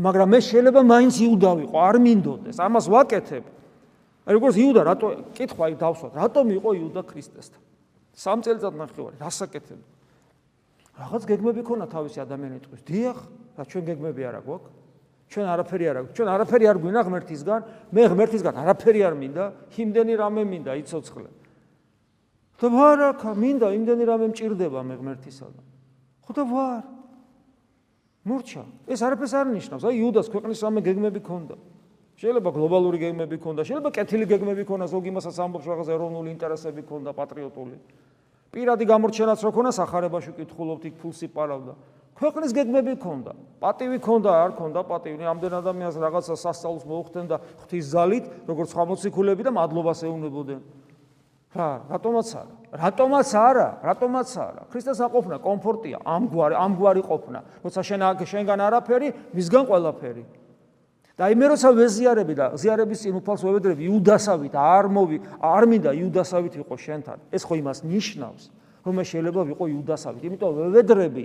მაგრამ 0.00 0.28
მე 0.32 0.38
შეიძლება 0.40 0.80
მაინც 0.80 1.14
იუდა 1.20 1.50
ვიყო, 1.60 1.76
არ 1.76 1.96
მინდოდეს, 2.00 2.56
ამას 2.60 2.86
ვაკეთებ. 2.88 3.44
აი 4.22 4.32
როგორც 4.38 4.56
იუდა, 4.62 4.80
რატო 4.86 5.08
კითხვა 5.34 5.62
აი 5.66 5.74
დავსვათ, 5.82 6.12
რატომ 6.14 6.46
იყო 6.62 6.70
იუდა 6.78 7.02
ქრისტესთან? 7.02 7.62
სამ 8.14 8.38
წელიწად 8.46 8.74
ნახევარი, 8.78 9.16
რასაკეთებ? 9.18 9.80
რაღაც 10.92 11.22
გეგმები 11.26 11.62
ქონა 11.64 11.86
თავისი 11.88 12.18
ადამიანის. 12.22 12.84
დიახ, 12.86 13.18
რა 13.56 13.64
ჩვენ 13.66 13.84
გეგმები 13.88 14.22
არა 14.28 14.40
გვაქვს? 14.46 14.72
ჩვენ 15.32 15.46
არაფერი 15.48 15.84
არ 15.88 15.96
აქვს. 16.02 16.10
ჩვენ 16.12 16.28
არაფერი 16.28 16.64
არ 16.68 16.78
გვინა 16.82 17.00
ღმერთისგან, 17.08 17.60
მე 17.88 18.02
ღმერთისგან 18.12 18.54
არაფერი 18.62 19.00
არ 19.08 19.14
მინდა, 19.16 19.44
იმდენი 19.80 20.12
რამე 20.20 20.42
მინდა 20.44 20.72
იცოცხლე. 20.84 21.30
და 22.62 22.68
ვარაკა, 22.70 23.30
მინდა 23.34 23.66
იმდენი 23.74 24.04
რამე 24.06 24.26
მჭირდება 24.30 24.80
მე 24.86 24.94
ღმერთისაგან. 25.02 25.64
ხო 26.22 26.32
და 26.36 26.42
ვარ. 26.46 26.84
მურჩა, 28.22 28.62
ეს 28.86 29.00
არაფერს 29.02 29.34
არ 29.34 29.46
ნიშნავს. 29.50 29.82
აი 29.82 29.94
იუდას 29.98 30.30
ქვეყნის 30.30 30.58
რამე 30.62 30.80
გეგმები 30.86 31.20
ქონდა. 31.26 31.56
შეიძლება 32.22 32.50
გლობალური 32.54 32.98
გეგმები 33.02 33.36
ქონდა, 33.42 33.66
შეიძლება 33.66 33.90
კეთილი 33.98 34.26
გეგმები 34.30 34.62
ქონდა, 34.62 34.86
ზოგი 34.86 35.10
მასაც 35.10 35.36
ამბობს 35.42 35.66
რაღაც 35.66 35.88
ეროვნული 35.90 36.30
ინტერესები 36.30 36.82
ქონდა, 36.86 37.10
პატრიოტული. 37.18 37.76
პირადი 38.54 38.84
გამორჩენაც 38.86 39.38
რო 39.42 39.50
ქონდა, 39.50 39.70
სახარებაში 39.74 40.30
კითხულობთ, 40.38 40.82
იქ 40.86 40.94
ფულს 41.02 41.18
იპარავდა. 41.26 41.74
ქვეყნის 42.14 42.50
გეგმები 42.54 42.94
ქონდა, 43.02 43.32
პატივი 43.58 43.98
ქონდა, 43.98 44.30
არ 44.38 44.50
ქონდა 44.54 44.80
პატივი, 44.86 45.24
ამდენ 45.26 45.52
ადამიანს 45.58 45.96
რაღაცა 45.98 46.34
სასწაულს 46.38 46.84
მოუხდნენ 46.86 47.26
და 47.26 47.36
ღვთის 47.58 47.84
ზალით, 47.90 48.24
როგორც 48.46 48.70
ხამოციკულები 48.70 49.42
და 49.42 49.50
მადლობას 49.58 49.98
ეუბნებოდნენ. 50.06 50.60
რა, 51.58 51.70
რატომაც 51.90 52.28
არა? 52.38 52.54
რატომაც 52.70 53.28
არა? 53.34 53.68
რატომაც 53.82 54.30
არა? 54.38 54.62
ქრისტეს 54.70 55.00
აყოფნა 55.02 55.36
კომფორტია, 55.42 55.98
ამგვარი, 56.06 56.54
ამგვარი 56.54 57.02
ყოფნა. 57.02 57.40
როცა 57.66 57.80
შენ 57.82 58.00
შენგან 58.22 58.58
არაფერი, 58.62 59.08
მისგან 59.34 59.64
ყველაფერი. 59.66 60.22
და 61.22 61.28
აი 61.30 61.36
მე 61.38 61.46
როცა 61.54 61.70
ვეზიარები 61.70 62.34
და 62.34 62.46
ზიარების 62.58 62.98
წინ 63.06 63.14
უფალს 63.22 63.42
ვევედრები 63.46 63.86
იუდასავით, 63.86 64.54
არ 64.58 64.86
მოვი, 64.90 65.18
არ 65.38 65.64
მინდა 65.70 65.90
იუდასავით 65.94 66.54
ვიყო 66.58 66.76
შენთან. 66.82 67.18
ეს 67.30 67.46
ხო 67.46 67.54
იმას 67.62 67.78
ნიშნავს, 67.86 68.42
რომ 68.82 68.94
მე 68.98 69.04
შეიძლება 69.06 69.42
ვიყო 69.54 69.64
იუდასავით. 69.70 70.22
იმიტომ 70.26 70.50
ვევედრები 70.58 71.24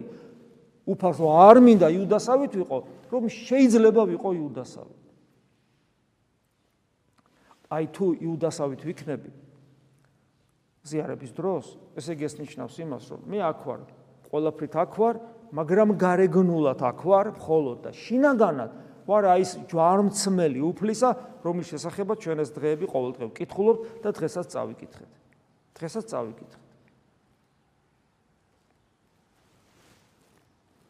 უფალს 0.85 1.17
არ 1.17 1.57
მინდა 1.65 1.87
იუდასავით 1.97 2.53
ვიყო, 2.61 2.77
რომ 3.09 3.23
შეიძლება 3.25 4.01
ვიყო 4.13 4.29
იუდასავით. 4.37 5.01
აი 7.73 7.85
თუ 7.89 8.05
იუდასავით 8.21 8.81
ვიქნები 8.85 9.31
ზიარების 10.85 11.31
დროს, 11.33 11.65
ესე 11.97 12.13
იგი 12.13 12.23
ეს 12.29 12.35
ნიშნავს 12.37 12.75
იმას, 12.85 13.03
რომ 13.11 13.21
მე 13.27 13.39
აქ 13.49 13.59
ვარ, 13.65 13.81
ყველაფრით 14.29 14.73
აქ 14.77 14.93
ვარ, 14.93 15.15
მაგრამ 15.57 15.89
გარეგნულად 15.99 16.79
აქ 16.85 16.99
ვარ, 17.01 17.25
მხოლოდ 17.33 17.77
და 17.81 17.91
შინაგანად 17.91 18.71
ვარ 19.07 19.23
აი 19.31 19.43
ეს 19.47 19.51
ჯვარმცმელი 19.71 20.61
უფლისა, 20.67 21.09
რომლის 21.41 21.71
შესახებაც 21.71 22.17
ჩვენ 22.27 22.43
ეს 22.43 22.51
დღეები 22.51 22.85
ყოველდღე 22.91 23.31
ვკითხულობთ 23.31 24.03
და 24.03 24.09
დღესაც 24.11 24.45
წავიკითხეთ. 24.51 25.11
დღესაც 25.79 26.05
წავიკითხეთ. 26.11 26.67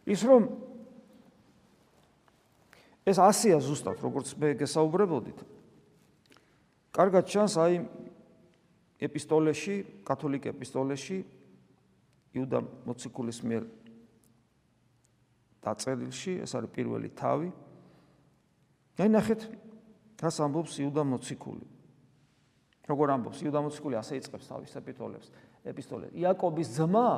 ის 0.08 0.23
რომ 0.23 0.47
ეს 3.08 3.19
ასია 3.19 3.60
ზუსტად 3.60 3.99
როგორც 3.99 4.32
მე 4.39 4.53
გესაუბრებოდით 4.56 5.43
კარგად 6.95 7.27
ჩანს 7.27 7.56
აი 7.60 7.82
ეპისტოლეში 9.03 9.75
კათოლიკ 10.08 10.47
ეპისტოლეში 10.56 11.19
იუდა 12.39 12.63
მოციქულის 12.88 13.39
მიერ 13.43 13.67
დაწერილში 15.67 16.39
ეს 16.47 16.56
არის 16.56 16.71
პირველი 16.71 17.12
თავი 17.12 17.51
აი 18.97 19.10
ნახეთ 19.13 19.47
რას 20.21 20.38
ამბობს 20.41 20.77
იუდა 20.81 21.03
მოციქული 21.05 21.65
როგორ 22.89 23.07
ამბობს 23.17 23.41
იუდა 23.45 23.60
მოციქული 23.67 23.99
ასე 23.99 24.17
იწყებს 24.21 24.49
თავის 24.49 24.77
ეპისტოლებს 24.81 25.27
ეპისტოლე 25.67 26.12
იაკობის 26.17 26.69
ძმა 26.77 27.10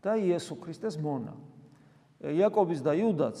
და 0.00 0.16
იესო 0.16 0.56
ქრისტეს 0.60 0.96
მონა 1.00 1.34
იაკობის 2.20 2.80
და 2.84 2.96
იუდაც 2.96 3.38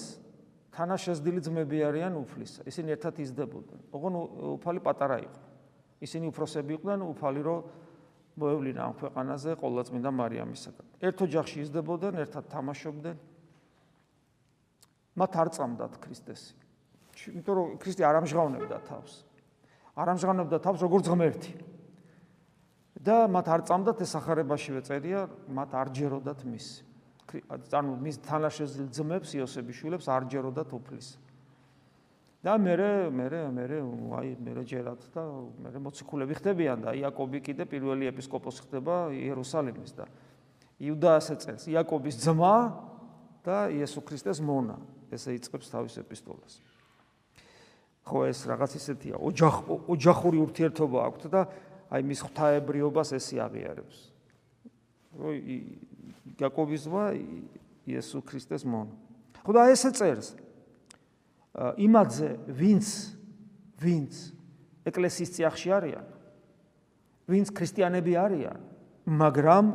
თანაშეზდილი 0.74 1.42
ძმები 1.42 1.78
არიან 1.84 2.14
უფლის. 2.22 2.62
ისინი 2.64 2.94
ერთად 2.94 3.18
იზრდებოდნენ. 3.20 3.80
ოღონ 3.92 4.14
უფალი 4.56 4.80
პატარა 4.80 5.18
იყო. 5.26 5.40
ისინი 6.00 6.24
უფროსები 6.30 6.72
იყვნენ, 6.78 7.00
უფალი 7.10 7.40
რო 7.44 7.56
მოევლინა 8.40 8.80
ამ 8.80 8.94
ქვეყანაზე 8.96 9.50
ყოლაწმინდა 9.60 10.10
მარიამისაგან. 10.14 10.86
ერთ 11.02 11.18
ოჯახში 11.26 11.56
იზრდებოდნენ, 11.66 12.14
ერთად 12.24 12.44
თამაშობდნენ. 12.54 13.16
მათ 15.18 15.32
არ 15.36 15.48
წამდათ 15.50 15.92
ქრისტესი. 16.00 16.54
იმიტომ 17.16 17.54
რომ 17.56 17.66
ქრისტე 17.80 18.02
არ 18.06 18.16
ამჟღავნებდა 18.20 18.78
თავს. 18.88 19.12
არ 19.96 20.08
ამჟღავნებდა 20.14 20.58
თავს 20.60 20.80
როგორც 20.80 21.04
ღმერთი. 21.10 21.52
და 23.00 23.24
მათ 23.32 23.46
არ 23.48 23.60
წამდათ 23.64 23.98
ეს 24.04 24.12
ახარებაშივე 24.12 24.80
წერია, 24.84 25.20
მათ 25.48 25.70
არ 25.72 25.88
ჯეროდათ 25.96 26.40
მისი. 26.44 26.82
ანუ 27.72 27.92
მის 27.96 28.16
თანაშეზილ 28.26 28.88
ძმებს 28.92 29.30
იოსების 29.40 29.76
შვილებს 29.80 30.06
არ 30.10 30.22
ჯეროდათ 30.28 30.70
უფლის. 30.76 31.16
და 32.40 32.56
მე 32.56 32.74
მე 33.12 33.26
მე 33.52 33.64
აი 34.16 34.28
მე 34.40 34.64
ჯერათ 34.64 35.02
და 35.12 35.22
მე 35.60 35.76
მოციქულები 35.76 36.34
ხდებიან 36.40 36.78
და 36.88 36.90
იაკობი 36.96 37.38
კიდე 37.44 37.68
პირველი 37.68 38.08
ეპისკოპოსი 38.08 38.64
ხდება 38.64 39.12
იერუსალიმის 39.12 39.92
და 39.92 40.08
იუდა 40.80 41.10
ასე 41.20 41.36
წერს 41.36 41.68
იაკობის 41.68 42.16
ძმა 42.24 42.56
და 43.44 43.68
იესო 43.76 44.00
ქრისტეს 44.00 44.40
მონა 44.40 44.80
ესე 45.12 45.36
იწყებს 45.36 45.68
თავის 45.68 46.00
ეპისტოლას. 46.00 46.64
ხო 48.10 48.26
ეს 48.26 48.42
რაღაც 48.50 48.72
ისეთია 48.74 49.16
ოჯახ 49.22 49.54
ოჯახური 49.86 50.38
ურთიერთობა 50.42 50.98
აქვს 51.06 51.30
და 51.30 51.40
აი 51.94 52.02
მის 52.10 52.20
ღვთაებრიობას 52.26 53.14
ესე 53.14 53.38
აღიარებს. 53.46 53.98
ой 55.14 55.36
იაკობის 56.34 56.82
ძმა 56.90 57.04
იესო 57.86 58.18
ქრისტეს 58.26 58.66
მონ. 58.66 58.90
ხო 59.46 59.50
და 59.54 59.70
ესე 59.70 59.94
წერს 59.94 60.34
იმაძე 61.54 62.30
ვინც 62.50 62.86
ვინც 63.82 64.12
ეკლესიის 64.86 65.30
წიაღში 65.34 65.68
არიან 65.74 66.06
ვინც 67.30 67.48
ქრისტიანები 67.54 68.12
არიან 68.18 68.58
მაგრამ 69.06 69.66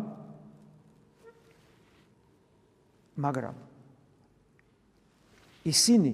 მაგრამ 3.20 3.56
ისინი 5.66 6.14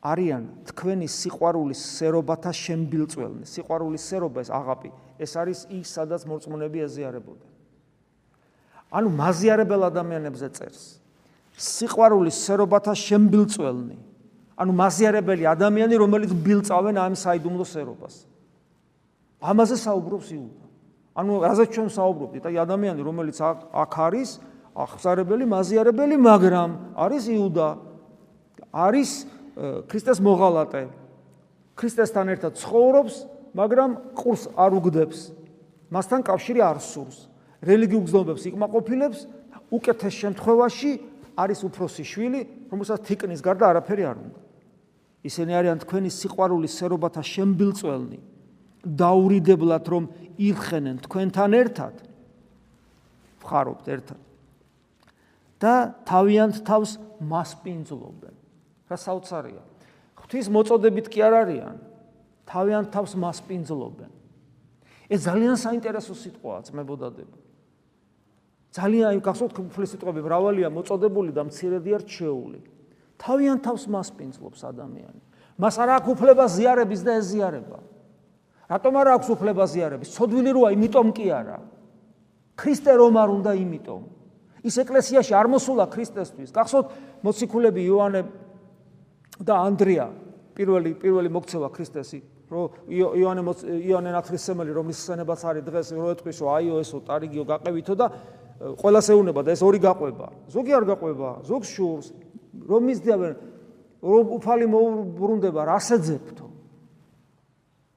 არიან 0.00 0.44
თქვენი 0.72 1.06
სიყვარულის 1.12 1.80
სერობათა 2.00 2.52
შემბილწველნი. 2.56 3.44
სიყვარულის 3.44 4.02
სერობა 4.08 4.38
ეს 4.40 4.50
აღაპი, 4.50 4.90
ეს 5.20 5.32
არის 5.36 5.60
ის, 5.68 5.86
სადაც 5.92 6.24
მორწმუნეები 6.24 6.78
ეზიარებოდნენ. 6.88 7.50
ანუ 8.90 9.08
მაზიარებელ 9.12 9.82
ადამიანებზე 9.92 10.48
წერს. 10.56 10.82
სიყვარულის 11.60 12.36
სერობათა 12.48 12.94
შემბილწველნი. 12.96 13.96
ანუ 14.56 14.72
მაზიარებელი 14.72 15.44
ადამიანი, 15.52 15.94
რომელიც 16.00 16.32
ბილწავენ 16.32 16.96
ამ 16.96 17.14
საიდუმლო 17.16 17.64
სერობას. 17.68 18.24
ამაზე 19.40 19.76
საუბრობს 19.84 20.28
იუდა. 20.36 20.64
ანუ 21.16 21.32
რაზეც 21.44 21.68
ჩვენ 21.76 21.88
საუბრობთ, 21.92 22.44
აი 22.48 22.56
ადამიანი, 22.64 23.00
რომელიც 23.04 23.36
აქ 23.40 23.94
არის, 24.08 24.30
აღსარებელი, 24.76 25.44
მაზიარებელი, 25.44 26.16
მაგრამ 26.16 26.70
არის 26.96 27.24
იუდა. 27.28 27.68
არის 28.70 29.10
ქრისტეს 29.56 30.20
მოღალატე. 30.20 30.88
ქრისტესთან 31.76 32.26
ერთად 32.34 32.52
ცხოვრობს, 32.60 33.14
მაგრამ 33.54 33.90
ყურს 34.14 34.48
არ 34.54 34.72
უგდებს. 34.78 35.18
მასთან 35.90 36.20
კავშირი 36.22 36.60
არ 36.60 36.78
სურს. 36.80 37.28
რელიგიურ 37.60 38.04
გზნობებს 38.06 38.42
იკმაყოფილებს, 38.50 39.18
უკეთეს 39.70 40.14
შემთხვევაში 40.22 40.92
არის 41.36 41.60
უფროსი 41.66 42.04
შვილი, 42.04 42.40
რომელსაც 42.70 43.00
თიკნის 43.06 43.40
გარდა 43.40 43.64
არაფერი 43.70 44.04
არ 44.06 44.16
უნდა. 44.16 44.40
ისინი 45.24 45.52
არიან 45.52 45.78
თქვენი 45.84 46.10
სიყვარულის 46.10 46.72
სერობათა 46.80 47.22
შემბილწველნი. 47.22 48.18
დაურიდებლად 48.80 49.84
რომ 49.92 50.04
იხენენ 50.40 50.96
თქვენთან 51.04 51.50
ერთად. 51.52 51.94
ხარობთ 53.44 53.86
ერთად. 53.88 54.20
და 55.60 55.92
თავიანთ 56.08 56.64
თავს 56.64 56.96
მასპინძლობენ. 57.20 58.39
რა 58.90 58.96
საოცარია. 58.98 59.62
ღვთის 60.18 60.46
მოწოდებით 60.50 61.06
კი 61.06 61.20
არ 61.22 61.34
არიან. 61.46 61.76
თავიანთ 62.50 62.88
თავს 62.90 63.12
მასპინძლობენ. 63.14 64.10
ეს 65.10 65.20
ძალიან 65.26 65.54
საინტერესო 65.54 66.14
სიტყვაა, 66.14 66.60
ძმებოდადებო. 66.66 67.38
ძალიან 68.70 69.06
აი 69.10 69.18
გახსოვთ 69.22 69.52
ქუფლის 69.54 69.90
სიტყვები 69.94 70.20
მრავალია 70.22 70.68
მოწოდებული 70.70 71.30
და 71.34 71.42
მცირედი 71.46 71.90
არ 71.94 72.02
ჩეული. 72.06 72.60
თავიანთ 73.18 73.60
თავს 73.66 73.84
მასპინძლობს 73.90 74.60
ადამიანი. 74.70 75.20
მას 75.58 75.74
არ 75.76 75.88
აქვს 75.98 76.08
უფლება 76.14 76.44
ზიარების 76.46 77.00
და 77.04 77.12
ეზიარება. 77.20 77.78
რატომ 78.70 78.92
არ 78.96 79.08
აქვს 79.18 79.28
უფლება 79.34 79.64
ზიარების? 79.66 80.08
ცოდვილი 80.14 80.50
როა, 80.54 80.68
იმიტომ 80.72 81.08
კი 81.12 81.26
არა. 81.30 81.58
ქრისტე 82.56 82.92
რომ 82.96 83.14
არ 83.18 83.28
უნდა 83.34 83.52
იმიტომ. 83.58 84.02
ის 84.64 84.74
ეკლესიაში 84.78 85.32
არ 85.34 85.46
მოსულა 85.50 85.84
ქრისტესთვის. 85.90 86.50
გახსოვთ 86.54 86.86
მოციქულები 87.24 87.80
იოანე 87.90 88.20
და 89.40 89.54
ანდრია 89.66 90.06
პირველი 90.56 90.90
პირველი 91.00 91.30
მოქცევა 91.32 91.68
ქრისტესი 91.72 92.20
რომ 92.50 92.90
იოანე 92.90 93.42
იოანე 93.78 94.10
ნათლისმცემელი 94.16 94.72
რომლის 94.74 95.00
სცენებაც 95.04 95.40
არის 95.50 95.64
დღეს 95.64 95.88
რო 95.94 96.08
ეთქვისო 96.16 96.44
აიო 96.50 96.80
ესო 96.82 96.98
ტარიგიო 97.06 97.44
გაყევითო 97.46 97.94
და 97.94 98.06
ყოველას 98.60 99.08
ეუნება 99.14 99.40
და 99.46 99.54
ეს 99.54 99.62
ორი 99.64 99.80
გაყვება. 99.80 100.26
ზოგი 100.52 100.72
არ 100.76 100.84
გაყვება 100.90 101.30
ზოგს 101.48 101.68
შურს 101.72 102.06
რომ 102.68 102.82
მისდიავენ 102.90 103.32
რომ 104.04 104.24
უფალი 104.36 104.66
მოუბრუნდება 104.68 105.60
რასეძებთო 105.70 106.46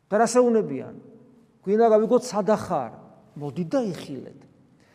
და 0.08 0.16
რასეუნებიან 0.24 0.96
გვინდა 1.66 1.88
გავიგოთ 1.90 2.24
სადახარ 2.24 2.92
მოდი 3.36 3.66
და 3.74 3.80
იხილეთ. 3.92 4.40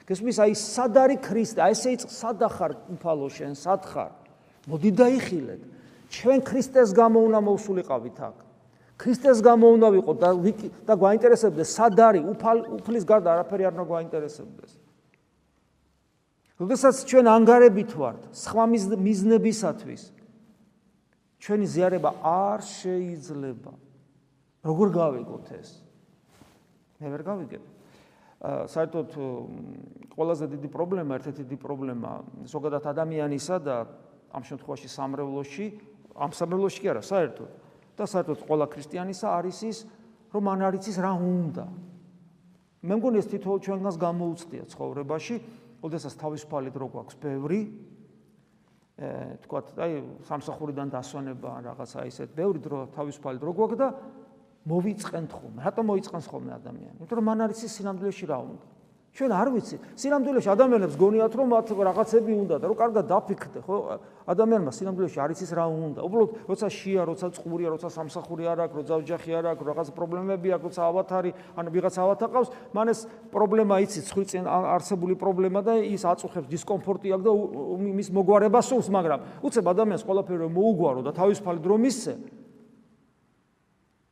გესმის 0.08 0.38
აი 0.40 0.52
სად 0.54 0.94
არის 0.96 1.20
ქრისტე? 1.20 1.60
აი 1.66 1.72
ესე 1.74 1.88
იწყ 1.98 2.08
სადახარ 2.08 2.70
უფალო 2.96 3.28
შენ 3.28 3.52
სათხარ 3.58 4.12
მოდი 4.70 4.90
და 4.94 5.06
იხილეთ 5.18 5.60
ჩვენ 6.08 6.38
ქრისტეს 6.40 6.90
გამო 6.96 7.18
უნდა 7.28 7.38
მოვსულიყავით 7.44 8.18
აქ. 8.28 8.36
ქრისტეს 8.98 9.38
გამო 9.44 9.66
უნდა 9.78 9.88
ვიყო 9.94 10.12
და 10.18 10.30
და 10.88 10.94
გვაინტერესებდეს 10.98 11.68
სად 11.78 12.00
არის 12.00 12.24
უფალ 12.34 12.58
უფლის 12.82 13.04
გარდა 13.06 13.28
არაფერი 13.38 13.62
არ 13.68 13.72
უნდა 13.78 13.86
გვაინტერესებდეს. 13.92 14.72
როდესაც 16.58 16.96
ჩვენ 17.06 17.26
ანგარებით 17.30 17.90
ვართ 17.94 18.20
სხვა 18.34 18.64
მიზნებისათვის 18.98 20.02
ჩვენი 21.38 21.66
ზიარება 21.70 22.10
არ 22.26 22.60
შეიძლება. 22.66 23.72
როგორ 24.66 24.88
გავიგოთ 24.90 25.46
ეს? 25.54 25.68
მე 26.98 27.06
ვერ 27.14 27.22
გავიგებ. 27.22 27.62
საერთოდ 28.42 29.08
ყველაზე 30.14 30.44
დიდი 30.46 30.68
პრობლემა, 30.70 31.10
ერთ-ერთი 31.18 31.42
დიდი 31.46 31.58
პრობლემა 31.62 32.10
ზოგადად 32.46 32.84
ადამიანისა 32.86 33.56
და 33.62 33.76
ამ 34.34 34.42
შემთხვევაში 34.42 34.88
სამრევლოში 34.90 35.66
ამ 36.18 36.30
სამრელოში 36.34 36.78
კი 36.82 36.88
არა, 36.92 37.02
საერთოდ. 37.02 37.50
და 37.98 38.04
საერთოდ 38.06 38.38
ყველა 38.46 38.66
ქრისტიანისა 38.70 39.28
არის 39.42 39.58
ის, 39.66 39.78
რომ 40.30 40.42
მან 40.46 40.60
არის 40.70 40.84
ის 40.86 40.98
რა 41.02 41.12
უნდა. 41.18 41.66
მე 42.78 42.94
მგონი 42.94 43.18
ეს 43.18 43.26
თითოეულ 43.26 43.60
ჩვენგანს 43.66 43.96
გამოუცდია 43.98 44.64
ცხოვრებაში, 44.70 45.34
ოდესას 45.82 46.14
თავისუფალი 46.14 46.70
დრო 46.70 46.86
გვაქვს 46.94 47.16
ბევრი. 47.18 47.60
э, 48.98 49.38
თქვათ, 49.46 49.66
აი, 49.78 49.92
სამსახურიდან 50.26 50.90
დასვენება 50.90 51.50
რაღაცა 51.62 52.02
ისეთ 52.10 52.28
ბევრი 52.34 52.58
დრო 52.58 52.78
თავისუფალი 52.90 53.38
დრო 53.38 53.52
გვაქვს 53.54 53.78
და 53.78 53.88
მოვიწყენთ 54.66 55.30
ხოლმე. 55.38 55.60
რატომ 55.62 55.84
მოიწყენს 55.86 56.26
ხოლმე 56.26 56.50
ადამიანი? 56.58 56.96
იმიტომ 56.98 57.16
რომ 57.18 57.26
მან 57.30 57.38
არის 57.46 57.60
ის 57.62 57.72
სინამდვილეში 57.78 58.26
რა 58.26 58.38
უნდა. 58.42 58.66
ჩვენ 59.18 59.32
არ 59.34 59.48
ვიცი. 59.50 59.76
სინამდვილეში 59.98 60.48
ადამიანებს 60.52 60.94
გონიათ 60.94 61.32
რომ 61.34 61.48
მათ 61.50 61.66
რაღაცები 61.74 62.32
უნდა 62.38 62.56
და 62.60 62.64
რომ 62.70 62.76
კარგად 62.78 63.04
დაფიქრდე, 63.08 63.58
ხო? 63.66 63.76
ადამიანმა 64.30 64.70
სინამდვილეში 64.70 65.18
არის 65.18 65.38
ის 65.42 65.50
რა 65.58 65.64
უნდა. 65.66 66.00
უბრალოდ 66.06 66.30
როცა 66.46 66.66
შია, 66.68 67.02
როცა 67.08 67.26
წყურია, 67.34 67.68
როცა 67.74 67.88
სამსახური 67.88 68.44
არ 68.46 68.58
აქვს, 68.68 68.76
როცა 68.78 68.94
ოჯახი 69.02 69.30
არ 69.34 69.44
აქვს, 69.58 69.64
რაღაც 69.64 69.88
პრობლემები 69.96 70.48
აქვს, 70.54 70.64
როცა 70.68 70.82
ავათარი, 70.86 71.30
ანუ 71.58 71.68
ვიღაც 71.74 71.94
ავათაყავს, 71.98 72.48
მან 72.76 72.86
ეს 72.92 73.00
პრობლემა 73.32 73.74
იცი, 73.82 74.00
ცხვირწინ 74.06 74.44
არსებული 74.46 75.14
პრობლემა 75.18 75.60
და 75.66 75.72
ის 75.82 76.02
აწუხებს 76.04 76.46
დისკომფორტი 76.52 77.08
აქვს 77.18 77.24
და 77.26 77.32
მის 77.98 78.08
მოგვარება 78.12 78.60
სულს, 78.62 78.86
მაგრამ 78.92 79.20
უცებ 79.42 79.64
ადამიანს 79.72 80.04
ყველაფერი 80.04 80.38
რომ 80.46 80.52
მოუგვარო 80.52 81.00
და 81.02 81.10
თავისუფალი 81.16 81.58
დრო 81.64 81.76
მისცე. 81.80 82.12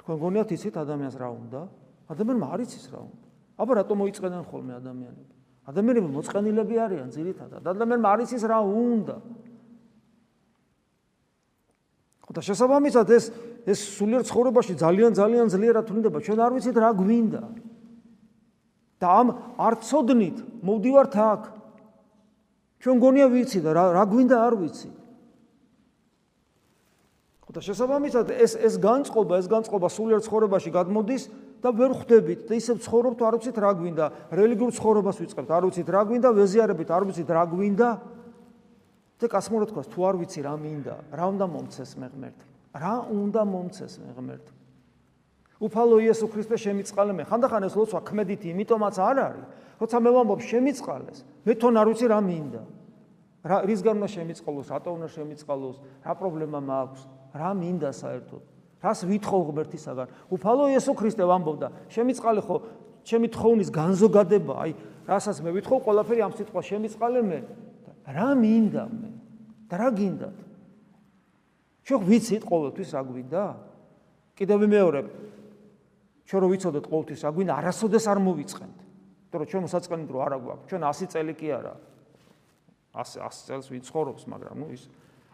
თქვენ 0.02 0.16
გონიათ 0.18 0.50
იცით 0.56 0.74
ადამიანს 0.82 1.14
რა 1.20 1.28
უნდა? 1.30 1.60
ადამიანმა 2.10 2.46
არ 2.56 2.60
იცის 2.66 2.86
რა 2.90 3.00
უნდა. 3.06 3.25
აბა 3.56 3.72
რატომ 3.80 3.96
მოიწყენენ 4.04 4.42
ხოლმე 4.52 4.72
ადამიანები? 4.76 5.34
ადამიანები 5.66 6.08
მოწყენილები 6.12 6.74
არიან 6.78 7.08
ძირითადად. 7.10 7.62
ადამიანმა 7.64 8.08
არის 8.14 8.30
ის 8.36 8.44
რა 8.44 8.58
უნდა. 8.62 9.16
ხოდა 12.26 12.40
შესაბამისად 12.42 13.06
ეს 13.10 13.24
ეს 13.66 13.78
სულიერ 13.98 14.22
ცხოვრებაში 14.28 14.74
ძალიან 14.78 15.10
ძალიან 15.18 15.46
ძლიერად 15.50 15.84
თვლინდება. 15.90 16.18
ჩვენ 16.22 16.38
არ 16.38 16.52
ვიცით 16.54 16.76
რა 16.78 16.90
გვინდა. 16.94 17.42
და 19.00 19.06
ამ 19.20 19.28
არწოდნით 19.58 20.36
მოვდივართ 20.62 21.14
აქ. 21.16 21.42
ჩვენ 22.80 22.96
გონია 23.02 23.26
ვიცი 23.32 23.58
და 23.64 23.70
რა 23.74 23.84
რა 23.96 24.04
გვინდა 24.06 24.36
არ 24.36 24.54
ვიცი. 24.60 24.90
ხოდა 27.46 27.60
შესაბამისად 27.62 28.26
ეს 28.36 28.52
ეს 28.54 28.74
განწყობა, 28.78 29.34
ეს 29.40 29.46
განწყობა 29.50 29.88
სულიერ 29.90 30.20
ცხოვრებაში 30.22 30.70
გადმოდის 30.70 31.22
და 31.66 31.70
ვერ 31.74 31.90
ხვდებით 31.98 32.46
და 32.46 32.54
ისევ 32.54 32.78
ცხოვრობთ, 32.86 33.22
არ 33.26 33.34
ვიცით 33.42 33.56
რა 33.58 33.70
გვინდა, 33.74 34.06
რელიგიურ 34.30 34.70
ცხოვრებას 34.78 35.16
ვიწყებთ, 35.18 35.50
არ 35.50 35.64
ვიცით 35.66 35.88
რა 35.90 36.02
გვინდა, 36.06 36.28
ვეზიარებით, 36.30 36.88
არ 36.94 37.02
ვიცით 37.10 37.30
რა 37.34 37.42
გვინდა. 37.50 37.88
და 39.16 39.26
კასმურად 39.32 39.72
თქვას, 39.72 39.88
თუ 39.88 40.00
არ 40.04 40.16
ვიცი 40.20 40.40
რა 40.44 40.54
მინდა, 40.60 40.94
რა 41.16 41.24
უნდა 41.32 41.46
მომცეს 41.48 41.92
მე 41.96 42.06
ღმერთ? 42.12 42.38
რა 42.76 42.94
უნდა 43.08 43.42
მომცეს 43.48 43.94
მე 44.04 44.10
ღმერთ? 44.12 44.46
უფალო 45.56 45.96
იესო 46.04 46.26
ქრისტე 46.28 46.56
შემიწყალე 46.60 47.12
მე. 47.16 47.24
ხანდახან 47.24 47.64
ეს 47.64 47.74
ლოცვა 47.80 48.00
ქმედითი, 48.04 48.52
იმიტომაც 48.52 48.96
არ 49.00 49.16
არის. 49.24 49.44
როცა 49.80 49.96
მე 50.04 50.10
ვამბობ 50.12 50.40
შემიწყალეს, 50.44 51.18
მე 51.48 51.52
თვითონ 51.56 51.74
არ 51.80 51.86
ვიცი 51.88 52.06
რა 52.12 52.20
მინდა. 52.20 52.62
რა 53.40 53.56
რისგან 53.64 53.94
უნდა 53.96 54.08
შემიწყალოს, 54.16 54.66
რატო 54.68 54.90
უნდა 55.00 55.08
შემიწყალოს, 55.16 55.76
რა 56.04 56.12
პრობლემა 56.12 56.60
მაქვს, 56.60 57.02
რა 57.32 57.50
მინდა 57.56 57.90
საერთოდ? 57.96 58.42
რას 58.86 59.02
ვითხოვ 59.02 59.40
ღმერთისაგან? 59.50 60.08
უფალო 60.30 60.70
იესო 60.70 60.92
ქრისტე 60.94 61.24
ვამბობდა, 61.26 61.68
შემიწყალე 61.90 62.40
ხო, 62.46 62.56
ჩემი 63.02 63.26
თხოვნის 63.34 63.68
განზოგადება, 63.74 64.54
აი, 64.62 64.72
რასაც 65.10 65.42
მე 65.42 65.50
ვითხოვ, 65.58 65.78
ყველაფერი 65.82 66.20
ამ 66.22 66.32
სიტყვა 66.38 66.60
შემიწყალე 66.70 67.20
მე. 67.26 67.38
რა 68.06 68.28
მინდა 68.38 68.84
მე? 68.86 69.10
და 69.66 69.74
რა 69.82 69.88
გინდათ? 69.98 70.36
შეხ 71.86 72.00
ვიცით 72.06 72.42
ყოველთვის 72.46 72.90
რა 72.94 73.02
გვინდა? 73.06 73.44
კიდევ 74.38 74.58
მეორე 74.66 75.00
ჩვენ 76.26 76.40
რო 76.42 76.48
ვიცოდეთ 76.50 76.84
ყოველთვის 76.90 77.20
რა 77.22 77.30
გვინდა, 77.34 77.52
არასოდეს 77.62 78.04
არ 78.10 78.18
მოვიწყენთ. 78.26 78.78
იმიტომ 79.26 79.38
რომ 79.42 79.48
ჩვენ 79.50 79.62
მოსაწყენი 79.66 80.04
დრო 80.10 80.18
არ 80.26 80.32
აგვაქვს. 80.36 80.66
ჩვენ 80.70 80.82
100 80.86 81.06
წელი 81.14 81.32
კი 81.38 81.48
არა. 81.54 81.74
100 82.94 83.22
100 83.22 83.46
წელს 83.46 83.66
ვიცხოვრობს, 83.70 84.22
მაგრამ 84.26 84.56
ნუ 84.58 84.68
ის 84.74 84.82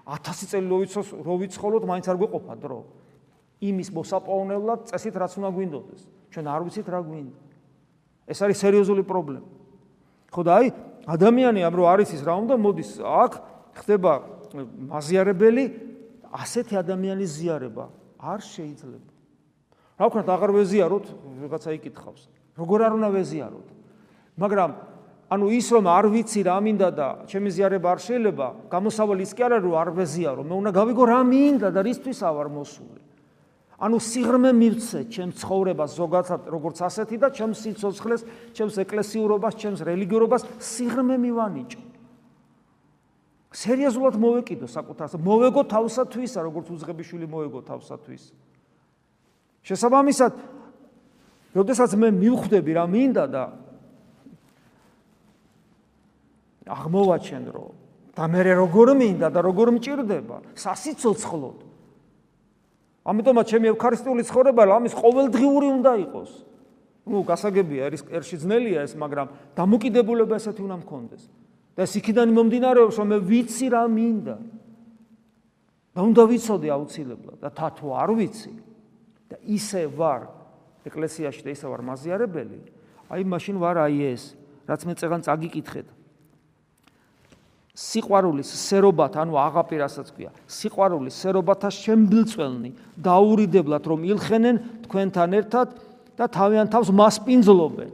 1000 0.05 0.47
წელი 0.53 0.67
რო 0.69 0.77
ვიცოს, 0.85 1.09
რო 1.17 1.35
ვიცხოვროთ, 1.41 1.83
მაინც 1.89 2.07
არ 2.13 2.17
გვეყოფა 2.21 2.55
დრო. 2.61 2.81
იმის 3.63 3.89
მოსაპოვნებლად 3.95 4.91
წესით 4.91 5.15
რაც 5.23 5.33
უნდა 5.39 5.51
გვინდოდეს. 5.55 6.03
ჩვენ 6.35 6.47
არ 6.51 6.61
ვიცით 6.67 6.89
რა 6.91 7.01
გვინდა. 7.07 7.39
ეს 8.27 8.39
არის 8.43 8.59
სერიოზული 8.59 9.03
პრობლემა. 9.07 9.49
ხო 10.33 10.43
და 10.43 10.53
აი 10.59 10.67
ადამიანი 11.07 11.61
ამ 11.63 11.75
რო 11.77 11.85
არის 11.93 12.09
ის 12.17 12.23
რა 12.27 12.35
უნდა 12.43 12.55
მოდის 12.59 12.91
აქ 13.03 13.33
ხდება 13.79 14.13
მაზიარებელი 14.93 15.65
ასეთი 16.33 16.75
ადამიანის 16.81 17.31
ზიარება 17.39 17.85
არ 18.19 18.41
შეიძლება. 18.41 19.11
რა 19.99 20.05
ვქნათ, 20.09 20.29
აღარ 20.33 20.51
ვეზიაროთ, 20.57 21.07
რაღაცა 21.43 21.71
იკითხავს. 21.79 22.23
როგორ 22.57 22.79
არ 22.87 22.93
უნდა 22.97 23.09
ვეზიაროთ? 23.13 23.69
მაგრამ 24.41 24.71
ანუ 25.33 25.47
ის 25.53 25.67
რომ 25.73 25.85
არ 25.89 26.05
ვიცი 26.13 26.41
რა 26.45 26.57
მინდა 26.61 26.89
და 26.93 27.09
ჩემი 27.29 27.49
ზიარება 27.53 27.89
არ 27.93 28.01
შეიძლება, 28.01 28.47
გამოსავალი 28.73 29.23
ის 29.23 29.33
კი 29.33 29.43
არა 29.47 29.59
რომ 29.65 29.75
არ 29.81 29.89
ვეზიარო, 29.97 30.43
მე 30.45 30.55
უნდა 30.61 30.71
გავიგო 30.73 31.05
რა 31.09 31.21
მინდა 31.25 31.69
და 31.73 31.81
რისთვის 31.89 32.19
ავარ 32.21 32.49
მოსული. 32.53 33.01
ანუ 33.83 33.99
სიღრმე 33.99 34.51
მივცე 34.55 35.01
ჩემს 35.11 35.43
ცხოვრებას 35.43 35.95
ზოგადად 35.99 36.47
როგორც 36.55 36.79
ასეთი 36.87 37.17
და 37.19 37.29
ჩემს 37.35 37.59
სიცოცხლეს, 37.67 38.23
ჩემს 38.55 38.79
ეკლესიურობას, 38.79 39.59
ჩემს 39.59 39.81
რელიგიურობას 39.83 40.47
სიღრმე 40.63 41.17
მივანიჭო. 41.19 41.83
სერიოზულად 43.53 44.15
მოვეკიდო 44.23 44.67
საკუთარს, 44.71 45.19
მოვეგო 45.19 45.63
თავსათვისა, 45.67 46.41
როგორც 46.47 46.67
უძღებიშვილი 46.73 47.27
მოვეგო 47.27 47.61
თავსათვის. 47.67 48.23
შესაბამისად, 49.67 50.33
როდესაც 51.53 51.91
მე 51.99 52.09
მივხვდები 52.23 52.71
რა 52.79 52.87
მინდა 52.87 53.25
და 53.29 53.45
აღმოვაჩენ 56.71 57.45
რომ 57.51 57.75
და 58.15 58.25
მე 58.31 58.41
როგორ 58.63 58.89
მინდა 58.95 59.29
და 59.35 59.41
როგორ 59.43 59.69
მჭირდება, 59.75 60.37
სასიცოცხლოდ 60.55 61.72
ამიტომაც 63.03 63.47
ჩემი 63.51 63.67
ევქარისტიული 63.75 64.23
ცხოვრება 64.27 64.63
ამის 64.79 64.95
ყოველდღიური 64.95 65.69
უნდა 65.83 65.93
იყოს. 66.07 66.31
ნუ 67.03 67.19
გასაგებია, 67.27 67.91
ეს 67.91 68.07
ერში 68.07 68.37
ძნელია 68.47 68.87
ეს, 68.87 68.95
მაგრამ 68.95 69.27
დამოკიდებულება 69.59 70.39
ესეთი 70.39 70.63
უნდა 70.63 70.77
მქონდეს. 70.87 71.23
და 71.75 71.83
ეს 71.83 71.93
იქიდან 71.99 72.29
მომდინარეობს, 72.31 72.95
რომ 73.01 73.09
მე 73.11 73.19
ვიცი 73.27 73.67
რა 73.75 73.83
მინდა. 73.91 74.37
და 75.93 76.01
უნდა 76.01 76.23
ვიცოდე 76.31 76.69
აუცილებლად 76.73 77.39
და 77.43 77.49
თათო 77.53 77.89
არ 77.93 78.11
ვიცი 78.17 78.55
და 79.29 79.37
ისე 79.45 79.93
ვარ 79.93 80.31
ეკლესიაში 80.89 81.43
და 81.45 81.51
ისე 81.53 81.67
ვარ 81.69 81.83
მაზიარებელი, 81.85 82.59
აი 83.13 83.23
მაშინ 83.29 83.57
ვარ 83.61 83.77
აი 83.85 83.97
ეს, 84.17 84.23
რაც 84.65 84.81
მე 84.89 84.95
წეგან 84.97 85.21
წაგიკითხეთ. 85.21 85.87
სიყვარულის 87.78 88.50
სერობათ, 88.58 89.20
ანუ 89.22 89.38
აღაპირასაც 89.38 90.08
ქვია, 90.10 90.32
სიყვარულის 90.50 91.14
სერობათა 91.14 91.70
შემბილწველნი 91.78 92.72
დაურიდებლად 93.06 93.84
რომ 93.86 94.02
ილხენენ 94.18 94.56
თქვენთან 94.90 95.36
ერთად 95.38 95.68
და 96.18 96.26
თავიანთ 96.26 96.70
თავს 96.74 96.90
მასპინძლობენ. 96.90 97.92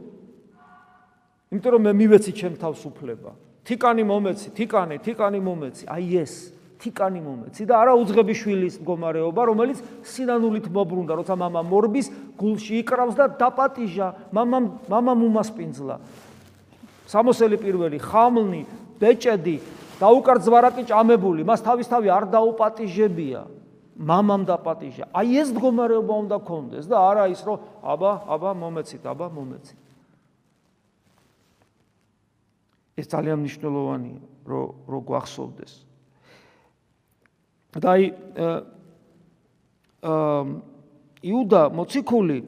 იმიტომ 1.52 1.72
რომ 1.76 1.82
მე 1.84 1.92
მივეცი 2.00 2.32
ჩემ 2.32 2.54
თავს 2.56 2.80
უფლება. 2.88 3.30
თიკანი 3.68 4.04
მომეცი, 4.08 4.48
თიკანი, 4.56 4.96
თიკანი 5.04 5.40
მომეცი. 5.44 5.84
აი 5.88 6.08
ეს 6.24 6.32
თიკანი 6.80 7.20
მომეცი 7.24 7.62
და 7.68 7.74
არა 7.80 7.92
უძღები 7.96 8.34
შვილის 8.36 8.74
მდგომარეობა, 8.80 9.42
რომელიც 9.48 9.78
სინანულით 10.04 10.66
მოbrunდა, 10.68 11.12
როცა 11.20 11.34
мама 11.36 11.60
მორბის 11.64 12.10
გულში 12.36 12.80
იკრავს 12.84 13.14
და 13.16 13.28
დაპატიჟა, 13.40 14.08
мама 14.32 14.80
мама 14.88 15.12
მომასპინძლა. 15.16 15.96
სამოსელი 17.08 17.56
პირველი 17.60 17.98
ხამლნი 18.00 18.62
ბეჭედი 18.99 19.55
დაუკარძვარაკი 19.99 20.83
ჭამებული, 20.87 21.43
მას 21.43 21.63
თავისთავი 21.63 22.07
არ 22.07 22.25
დაუპატიჟებია. 22.31 23.41
მამამ 23.99 24.47
დაპატიჟა. 24.47 25.11
აი 25.11 25.27
ეს 25.43 25.49
მდგომარეობა 25.51 26.13
უნდა 26.23 26.37
კონდეს 26.47 26.87
და 26.87 26.95
არა 27.03 27.25
ის 27.35 27.43
რომ 27.43 27.59
აბა, 27.83 28.11
აბა 28.31 28.51
მომეცით, 28.55 29.03
აბა 29.03 29.27
მომეცით. 29.35 29.79
ეს 32.95 33.07
ძალიან 33.11 33.43
მნიშვნელოვანია, 33.43 34.19
რომ 34.47 34.65
რო 34.87 34.99
გვახსოვდეს. 35.03 35.73
და 37.75 37.87
აი 37.91 38.03
აა 39.99 40.43
იუდა 41.21 41.61
მოციქული 41.75 42.39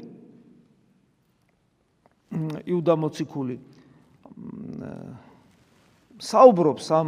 იუდა 2.72 2.94
მოციქული 2.96 3.56
აა 3.60 5.31
საუბრობს 6.22 6.86
ამ 6.94 7.08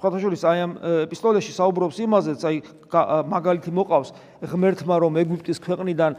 ხათაშურის 0.00 0.42
აი 0.48 0.58
ამ 0.64 0.72
ეპისტოლეში 1.04 1.52
საუბრობს 1.52 1.98
იმაზეც 2.00 2.40
აი 2.48 2.56
მაგალითი 3.28 3.70
მოყავს 3.76 4.12
ღმერთმა 4.48 4.96
რომ 5.04 5.18
ეგვიპტის 5.20 5.60
ქვეყნიდან 5.60 6.16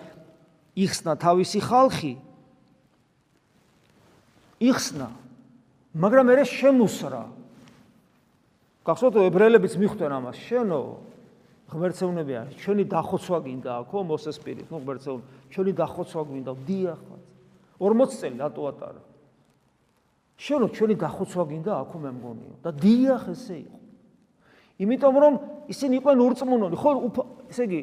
იხსნა 0.77 1.17
თავისი 1.17 1.59
ხალხი. 1.65 2.13
იხსნა. 4.61 5.09
მაგრამ 5.97 6.25
ერე 6.37 6.45
შემუსრა. 6.45 7.23
გახსოვთ 8.85 9.15
ებრაელებიც 9.33 9.73
მიხვდნენ 9.81 10.11
ამას. 10.13 10.37
შენო 10.37 10.79
ღმერთეუნებია 11.73 12.41
ჩვენი 12.61 12.83
დახოცვა 12.93 13.37
გინდა 13.41 13.73
ხო 13.89 13.99
მოსეს 14.05 14.37
პირით. 14.37 14.69
ნუ 14.69 14.77
ღმერთეუნ 14.85 15.21
ჩვენი 15.49 15.71
დახოცვა 15.81 16.21
გინდა 16.29 16.51
დიახ 16.69 17.01
40 17.81 18.13
წელი 18.21 18.37
დატოატარა 20.43 20.47
შენო 20.47 20.67
ჩვენი 20.75 20.95
დახოცვა 20.99 21.43
გინდა 21.47 21.71
აქო 21.87 21.97
მე 22.03 22.11
მგონიო 22.19 22.53
და 22.63 22.69
დიახ 22.75 23.23
ესე 23.31 23.55
იყო. 23.63 23.77
იმიტომ 24.83 25.15
რომ 25.23 25.33
ისინი 25.71 25.93
იყვნენ 26.03 26.19
ურწმუნონი 26.19 26.77
ხო 26.83 26.91
ესე 27.47 27.63
იგი 27.63 27.79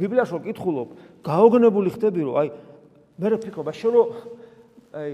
ბიბლიაში 0.00 0.32
რო 0.32 0.40
კითხულობ 0.46 0.88
გაოგნებული 1.20 1.88
ხდები 1.92 2.20
რომ 2.24 2.34
აი 2.40 2.48
მე 3.20 3.26
რა 3.28 3.38
ფიქრობა 3.44 3.72
შენ 3.76 3.92
რო 3.92 4.02
აი 4.96 5.10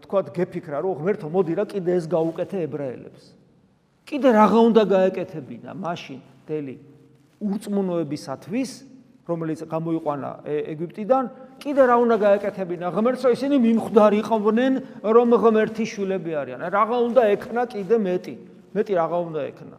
თქვა 0.00 0.20
გეფიქრა 0.40 0.78
რომ 0.80 0.92
ღმერთო 1.04 1.28
მოდი 1.28 1.52
რა 1.60 1.64
კიდე 1.68 1.90
ეს 2.00 2.04
გაუკეთე 2.08 2.56
ებრაელებს. 2.64 3.22
კიდე 4.08 4.28
რაღა 4.40 4.60
უნდა 4.72 4.82
გაეკეთებინა 4.88 5.70
მაშინ 5.76 6.20
დელი 6.48 6.76
ურწმუნოებისათვის 7.44 8.70
რომელიც 9.28 9.60
გამოიყვანა 9.68 10.30
ეგვიპტიდან 10.48 11.24
კიდე 11.60 11.82
რა 11.86 11.96
უნდა 12.00 12.16
გაეკეთებინა? 12.24 12.86
ღმერთს 12.90 13.24
ისინი 13.36 13.56
მიმხვდარი 13.60 14.18
იყვნენ 14.24 14.72
რომ 15.04 15.28
ღმერთი 15.42 15.84
შვილები 15.84 16.32
არიან. 16.40 16.60
რაღა 16.72 16.96
უნდა 17.06 17.22
ექნა 17.36 17.62
კიდე 17.68 17.96
მეტი. 18.00 18.34
მეტი 18.74 18.92
რაღა 18.96 19.18
უნდა 19.28 19.40
ექნა. 19.50 19.76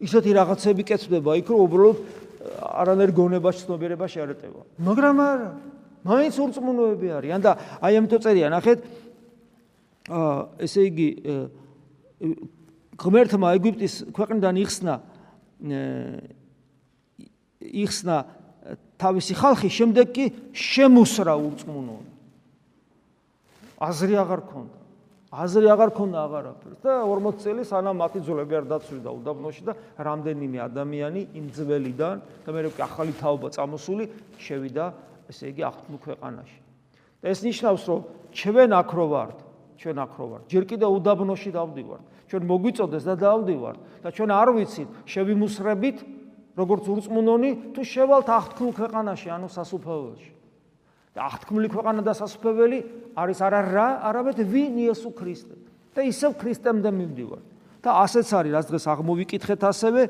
ისეთი 0.00 0.32
რაღაცები 0.32 0.82
კეთდება 0.88 1.36
იქ 1.44 1.48
რომ 1.52 1.60
უბრალოდ 1.68 1.98
არანაირ 2.80 3.12
გონებაში 3.12 3.66
ცნობიერებაში 3.68 4.22
არ 4.24 4.32
ეტევა 4.32 4.62
მაგრამ 4.88 5.20
არა 5.20 5.50
მაინც 6.08 6.34
ურწმუნოები 6.40 7.08
არიან 7.20 7.44
და 7.44 7.52
აი 7.84 7.98
ამიტომ 8.00 8.20
წერია 8.24 8.48
ნახეთ 8.56 8.78
აა 10.08 10.32
ესე 10.64 10.86
იგი 10.88 11.08
ღმერთმა 13.00 13.48
ეგვიპტის 13.60 13.94
ქვეყნიდან 14.16 14.54
იხსნა 14.64 14.94
იხსნა 17.84 18.16
თავისი 19.00 19.34
ხალხი 19.38 19.68
შემდეგ 19.70 20.06
კი 20.14 20.24
შემოსრა 20.52 21.34
ურწმუნონ. 21.40 22.04
აზრი 23.80 24.14
აღარ 24.20 24.42
ქონდა. 24.50 24.76
აზრი 25.30 25.68
აღარ 25.70 25.90
ქონდა 25.94 26.18
აღარაფერს 26.26 26.80
და 26.82 26.94
40 27.06 27.38
წელი 27.38 27.62
სანამ 27.62 27.96
მათი 28.02 28.20
ძვლები 28.26 28.54
არ 28.58 28.64
დაცვიდა 28.66 29.10
უდაბნოში 29.14 29.62
და 29.62 29.72
რამდენიმე 30.02 30.58
ადამიანი 30.58 31.20
იმ 31.38 31.46
ძველიდან 31.54 32.16
და 32.42 32.50
მე 32.50 32.60
რო 32.66 32.70
ახალი 32.82 33.14
თაობა 33.14 33.48
წამოსული 33.54 34.04
შევიდა 34.42 34.84
ესე 35.30 35.54
იგი 35.54 35.62
აღთმო 35.70 35.96
ქვეყანაში. 36.02 36.58
და 37.22 37.26
ეს 37.30 37.40
ნიშნავს 37.46 37.82
რომ 37.86 38.00
ჩვენ 38.34 38.70
აქ 38.74 38.90
რო 38.90 39.06
ვართ, 39.06 39.38
ჩვენ 39.78 39.96
აქ 40.02 40.12
რო 40.18 40.26
ვართ, 40.30 40.44
ჯერ 40.50 40.64
კიდევ 40.66 40.90
უდაბნოში 40.98 41.50
დავდივართ. 41.54 42.04
ჩვენ 42.30 42.42
მოგვიწოდეს 42.50 43.04
და 43.06 43.14
დავდივართ 43.18 43.78
და 44.02 44.08
ჩვენ 44.10 44.30
არ 44.34 44.48
ვიცით 44.54 44.88
შევიმუსრებით 45.06 45.98
როგორც 46.60 46.84
ურწმუნონი 46.92 47.50
თუ 47.74 47.80
შევალთ 47.80 48.28
აღთქმულ 48.28 48.72
ქვეყანაში, 48.76 49.28
ანუ 49.32 49.48
სასუფეველში. 49.48 50.32
და 51.10 51.26
აღთქმული 51.26 51.68
ქვეყანა 51.74 52.00
და 52.06 52.12
სასუფეველი 52.14 52.78
არის 53.18 53.38
არა 53.42 53.60
რა, 53.66 53.88
არამედ 54.06 54.38
ვინ 54.46 54.74
იესო 54.86 55.10
ქრისტე. 55.10 55.54
და 55.90 56.00
ისევ 56.06 56.38
ქრისტემდე 56.38 56.90
მივდივარ. 56.94 57.42
და 57.82 57.90
ასეც 58.04 58.28
არის, 58.30 58.52
რაც 58.54 58.66
დღეს 58.70 58.84
აღმოვიკითხეთ 58.94 59.60
ასევე 59.64 60.02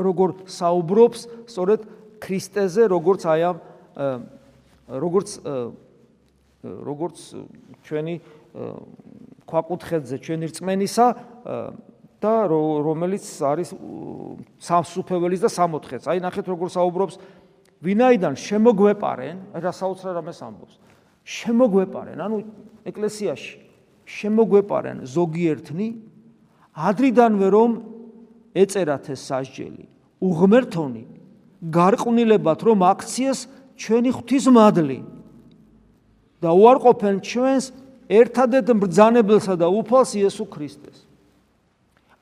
როგორ 0.00 0.28
საუბრობს 0.48 1.20
სწორედ 1.46 1.80
ქრისტეზე, 2.18 2.82
როგორც 2.90 3.22
აი 3.28 3.40
ამ 3.52 3.56
როგორც 4.88 5.28
როგორც 6.62 7.18
ჩვენი 7.86 8.14
ქვაკუთხედზე 9.46 10.16
ჩვენი 10.22 10.46
რწმენისა 10.52 11.06
და 12.22 12.34
რომელიც 12.50 13.24
არის 13.42 13.74
სამსუფეველის 14.62 15.40
და 15.42 15.50
სამოთხეც. 15.50 16.06
აი 16.06 16.18
ნახეთ 16.22 16.46
როგორ 16.46 16.68
საუბრობს 16.70 17.14
ვინაიდან 17.82 18.34
შემოგვეპარენ, 18.38 19.36
რა 19.58 19.72
საოცრად 19.74 20.16
ამას 20.22 20.38
ამბობს. 20.38 20.74
შემოგვეპარენ, 21.26 22.18
ანუ 22.22 22.36
ეკლესიაში 22.86 23.54
შემოგვეპარენ 24.06 25.02
ზოგიერთნი 25.06 25.88
ადრიდანვე 26.72 27.48
რომ 27.50 27.70
ეწერათ 28.54 29.06
ეს 29.12 29.20
სასჯელი. 29.26 29.84
უღმერთონი 30.22 31.04
გარყვნილებად 31.62 32.60
რომ 32.62 32.78
აქციეს 32.86 33.38
ჩვენი 33.78 34.10
ღვთისმადლი 34.14 34.98
და 36.42 36.50
უარყოფენ 36.50 37.16
ჩვენს 37.22 37.64
ერთადერთ 38.10 38.68
ბრძანებელსა 38.82 39.54
და 39.58 39.66
უფალს 39.70 40.10
იესო 40.18 40.46
ქრისტეს. 40.46 41.11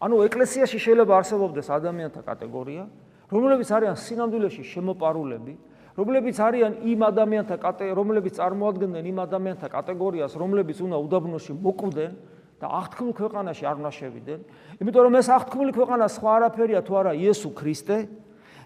ანუ 0.01 0.17
ეკლესიაში 0.27 0.79
შეიძლება 0.81 1.13
არსებობდეს 1.21 1.69
ადამიანთა 1.77 2.23
კატეგორია, 2.25 2.85
რომლებიც 3.29 3.69
არიან 3.69 3.97
სინამდვილეში 4.01 4.63
შემოპარულები, 4.65 5.55
რომლებიც 6.01 6.37
არიან 6.41 6.73
იმ 6.89 7.01
ადამიანთა 7.05 7.57
კატეგორია, 7.61 7.95
რომლებიც 8.01 8.35
წარმოადგენენ 8.41 9.05
იმ 9.13 9.19
ადამიანთა 9.27 9.69
კატეგორიას, 9.69 10.33
რომლებიც 10.41 10.79
უნდა 10.81 10.97
უდაბნოში 11.05 11.53
მოკვდნენ 11.61 12.13
და 12.61 12.67
აღთქმულ 12.81 13.13
ქვეყანაში 13.21 13.65
არ 13.69 13.77
უნდა 13.81 13.93
შევიდნენ. 14.01 14.41
იმიტომ 14.81 15.03
რომ 15.05 15.15
ეს 15.21 15.29
აღთქმული 15.37 15.73
ქვეყანა 15.77 16.07
სხვა 16.17 16.31
არაფერია 16.41 16.81
თუ 16.85 16.93
არა 17.01 17.13
იესო 17.21 17.51
ქრისტე 17.57 17.97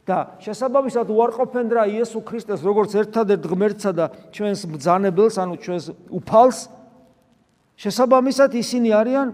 და 0.04 0.16
შესაბამისად 0.38 1.06
უარყოფენ 1.08 1.66
რა 1.74 1.84
იესო 1.94 2.20
ქრისტეს 2.28 2.60
როგორც 2.62 2.90
ერთადერთ 2.94 3.44
ღმერთსა 3.48 3.90
და 3.94 4.06
ჩვენს 4.34 4.60
ბძანებელს, 4.70 5.34
ანუ 5.40 5.54
ჩვენს 5.64 5.84
უფალს. 6.10 6.58
შესაბამისად 7.74 8.50
ისინი 8.54 8.90
არიან 8.94 9.28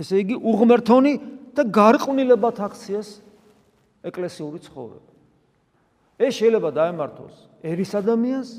ესე 0.00 0.22
იგი 0.24 0.36
უღმერთონი 0.40 1.12
და 1.54 1.62
გარყვნილებად 1.68 2.56
აქციეს 2.64 3.08
ეკლესიური 4.08 4.58
ცხოვრება. 4.64 5.10
ეს 6.20 6.32
შეიძლება 6.40 6.70
დაემართოს 6.72 7.34
ერის 7.64 7.92
ადამიანს 8.00 8.50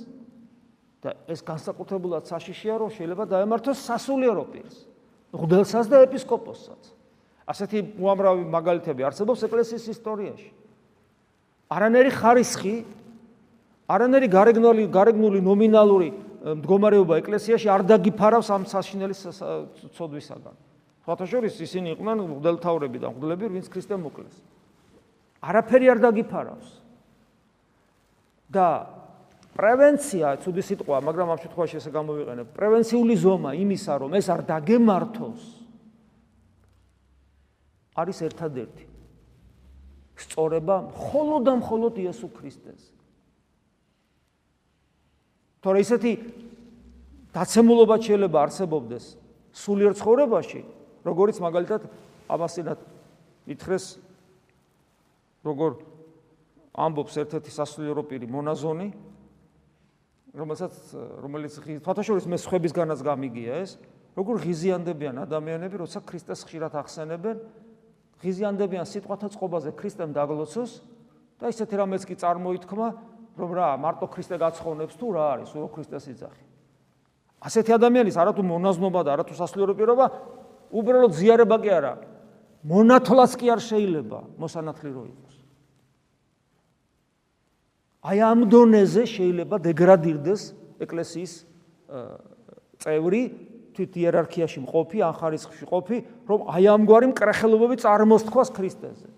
და 1.02 1.10
ეს 1.26 1.42
განსაკუთრებულად 1.42 2.30
საშიშია 2.30 2.78
რომ 2.78 2.90
შეიძლება 2.94 3.26
დაემართოს 3.26 3.78
სასულიერო 3.90 4.46
პირს, 4.54 4.76
ღმერთსაც 5.34 5.86
და 5.90 5.98
ეპისკოპოსსაც. 6.06 6.82
ასეთი 7.52 7.80
უამრავი 7.98 8.46
მაგალითები 8.48 9.02
არსებობს 9.10 9.42
ეკლესიის 9.50 9.86
ისტორიაში. 9.98 10.50
არანერი 11.74 12.12
ხარისხი, 12.14 12.76
არანერი 13.90 14.28
გარეგნული 14.30 14.84
გარეგნული 14.94 15.40
ნომინალური 15.42 16.10
მდგომარეობა 16.42 17.14
ეკლესიაში 17.22 17.68
არ 17.70 17.82
დაგიფარავს 17.86 18.50
ამ 18.54 18.64
საშინელი 18.66 19.16
ცოდვისაგან. 19.98 20.56
ფათაშორის 21.06 21.58
ისინი 21.58 21.96
იყვნენ 21.98 22.18
მღვდელთავრები 22.22 22.98
და 23.02 23.10
მღვდლები, 23.10 23.46
ვინც 23.58 23.68
ქრისტემ 23.74 24.02
მოკლეს. 24.06 24.36
არაფერი 25.42 25.86
არ 25.90 26.00
დაგიფარავს. 26.06 26.70
და 28.52 28.68
პრევენცია, 29.56 30.44
ცუდი 30.44 30.64
სიტყვა, 30.68 30.98
მაგრამ 31.08 31.28
ამ 31.32 31.40
შემთხვევაში 31.40 31.76
ესე 31.80 31.92
გამოვიყენებ, 31.96 32.48
პრევენციული 32.52 33.16
ზომა 33.16 33.52
იმისა, 33.56 33.94
რომ 34.04 34.12
ეს 34.20 34.28
არ 34.28 34.42
დაგემართოს, 34.44 35.42
არის 37.96 38.18
ერთადერთი. 38.28 38.86
სწორება 40.22 40.76
მხოლოდ 40.92 41.42
და 41.48 41.54
მხოლოდ 41.64 41.94
იესო 41.98 42.28
ქრისტეს. 42.30 42.82
თორე 45.64 45.80
ისეთი 45.82 46.12
დაცემულობა 47.34 47.96
შეიძლება 48.06 48.38
არსებობდეს 48.46 49.06
სულიერ 49.56 49.94
ცხოვრებაში, 49.98 50.62
როგორც 51.06 51.42
მაგალითად 51.42 51.88
ამასინათ 52.32 52.80
ითხრეს 53.52 53.86
როგორ 55.46 55.80
ამბობს 56.72 57.18
ერთ-ერთი 57.26 57.52
სასულიერო 57.52 58.04
პირი 58.08 58.28
მონაზონი 58.32 58.90
რომელსაც 60.32 60.74
რომელიც 61.26 61.58
ფათაშორის 61.84 62.28
მე 62.32 62.38
სხვებისგანაც 62.40 63.00
გამიგია 63.04 63.60
ეს 63.66 63.76
როგორ 64.16 64.44
ღიზიანდებიან 64.46 65.20
ადამიანები 65.26 65.82
როცა 65.84 66.00
ქრისტეს 66.08 66.46
ხშირად 66.48 66.78
ახსენებენ 66.80 67.42
ღიზიანდებიან 68.22 68.86
სიტყვათა 68.88 69.28
წყობაზე 69.36 69.74
ქრისტემ 69.76 70.14
დაგლოცოს 70.16 70.72
და 71.42 71.52
ისეთი 71.52 71.76
რამეც 71.82 72.06
კი 72.06 72.16
წარმოითქმა 72.22 72.88
რომ 73.40 73.50
რა 73.58 73.68
მარტო 73.82 74.08
ქრისტე 74.14 74.38
გაცხოვნებს 74.38 74.96
თუ 75.00 75.08
რა 75.16 75.26
არის 75.36 75.52
ურო 75.56 75.68
ქრისტეს 75.74 76.06
იძახი. 76.14 76.44
ასეთი 77.42 77.72
ადამიანის 77.80 78.16
არათუ 78.22 78.44
მონაზნობა 78.46 79.02
და 79.02 79.10
არათუ 79.18 79.34
სასულიერო 79.34 79.74
პირობა 79.74 80.06
უბრალოდ 80.72 81.14
ზიარება 81.16 81.58
კი 81.62 81.72
არა. 81.76 81.94
მონათლას 82.64 83.36
კი 83.38 83.52
არ 83.52 83.62
შეიძლება 83.62 84.20
მოსანათლი 84.38 84.90
რო 84.94 85.04
იყოს. 85.10 85.36
აი 88.02 88.18
ამ 88.26 88.40
დონეზე 88.50 89.04
შეიძლება 89.06 89.56
დეგრადირდეს 89.62 90.42
ეკლესიის 90.82 91.34
წევრი 92.82 93.22
თვით 93.72 93.94
იერარქიაში 93.98 94.60
მყოფი 94.66 95.00
ან 95.06 95.14
ხარისხში 95.16 95.64
მყოფი 95.68 95.98
რომ 96.30 96.40
აი 96.50 96.64
ამგვარი 96.76 97.08
მკრახელობები 97.14 97.76
წარმოსთქვას 97.82 98.50
ქრისტეზე. 98.54 99.10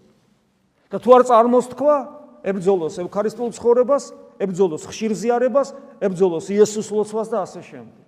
და 0.94 0.98
თუ 1.02 1.10
არ 1.10 1.24
წარმოსთქვა 1.26 1.96
ებძოლოს 2.44 2.96
ევქარისტიულ 3.02 3.52
ცხოვრებას 3.58 4.04
ებძოლოს 4.46 4.84
ხშირ 4.86 5.12
ზიარებას 5.18 5.74
ებძოლოს 6.06 6.46
იესოს 6.54 6.88
ლოცვას 6.94 7.28
და 7.34 7.38
ასე 7.48 7.62
შემდეგ 7.66 8.04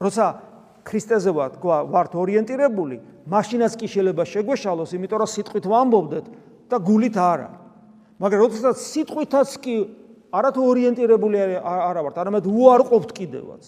როცა 0.00 0.24
ქრისტეზე 0.80 1.30
ვართ 1.30 2.12
ორიენტირებული, 2.16 2.96
მაშინაც 3.28 3.72
კი 3.76 3.86
შეიძლება 3.86 4.24
შეგვეშალოს, 4.24 4.90
იმიტომ 4.96 5.18
რომ 5.20 5.28
სიტყვით 5.28 5.64
ვამბობდეთ 5.68 6.26
და 6.72 6.76
გულით 6.80 7.16
არა. 7.20 7.50
მაგრამ 8.16 8.40
როდესაც 8.40 8.76
სიტყვითაც 8.80 9.50
კი 9.60 9.74
არათუ 10.32 10.60
ორიენტირებული 10.72 11.36
არა 11.60 12.00
ვართ, 12.00 12.16
არამედ 12.16 12.44
უარყოფთ 12.48 13.10
კიდევაც. 13.12 13.64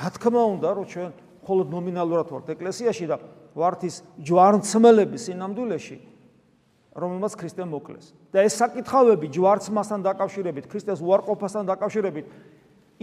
რა 0.00 0.08
თქმა 0.16 0.42
უნდა, 0.56 0.68
რომ 0.80 0.84
ჩვენ 0.88 1.10
მხოლოდ 1.44 1.66
ნომინალურად 1.68 2.26
ვართ 2.32 2.46
ეკლესიაში 2.56 3.04
და 3.12 3.16
ვართ 3.52 3.80
ის 3.84 4.00
ჯვარცმელები 4.16 5.18
სინამდვილეში, 5.20 5.96
რომელმაც 6.96 7.32
ქრისტე 7.36 7.64
მოკლეს. 7.68 8.06
და 8.32 8.48
ეს 8.48 8.56
საკითხავები 8.56 9.28
ჯვარცმასთან 9.28 10.00
დაკავშირებით, 10.08 10.64
ქრისტეს 10.72 11.04
უარყოფასთან 11.04 11.68
დაკავშირებით 11.68 12.24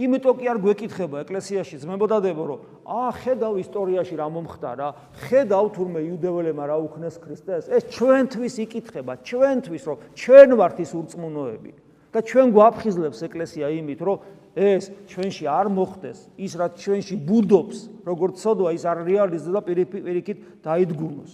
იმიტომ 0.00 0.36
კი 0.40 0.48
არ 0.48 0.58
გვეკითხება 0.64 1.20
ეკლესიაში 1.26 1.76
ძმებოდადებო 1.82 2.44
რომ 2.48 2.60
აა 2.88 3.10
ხედავ 3.20 3.54
ისტორიაში 3.60 4.14
რა 4.16 4.26
მომხდარა 4.32 4.88
ხედავ 5.28 5.66
თურმე 5.76 6.00
იუდეველებმა 6.08 6.64
რა 6.70 6.76
უქნეს 6.88 7.20
ქრისტეს 7.20 7.68
ეს 7.68 7.84
ჩვენთვის 7.92 8.54
იკითხება 8.64 9.18
ჩვენთვის 9.28 9.84
რომ 9.90 9.98
ჩვენ 10.16 10.48
ვართ 10.56 10.76
ის 10.80 10.90
ურწმუნოები 10.96 11.72
და 12.10 12.18
ჩვენ 12.24 12.46
გვაფხიზლებს 12.56 13.20
ეკლესია 13.28 13.66
იმით 13.76 14.00
რომ 14.08 14.16
ეს 14.56 14.90
ჩვენში 15.06 15.46
არ 15.46 15.70
მოხდეს 15.70 16.18
ის 16.34 16.52
რაც 16.58 16.72
ჩვენში 16.82 17.16
ბუდობს 17.22 17.78
როგორც 18.02 18.34
ცოდვა 18.42 18.70
ის 18.74 18.82
არ 18.82 18.98
რეალიზდება 19.06 19.60
პირიქით 19.62 20.38
დაიდგუნოს. 20.66 21.32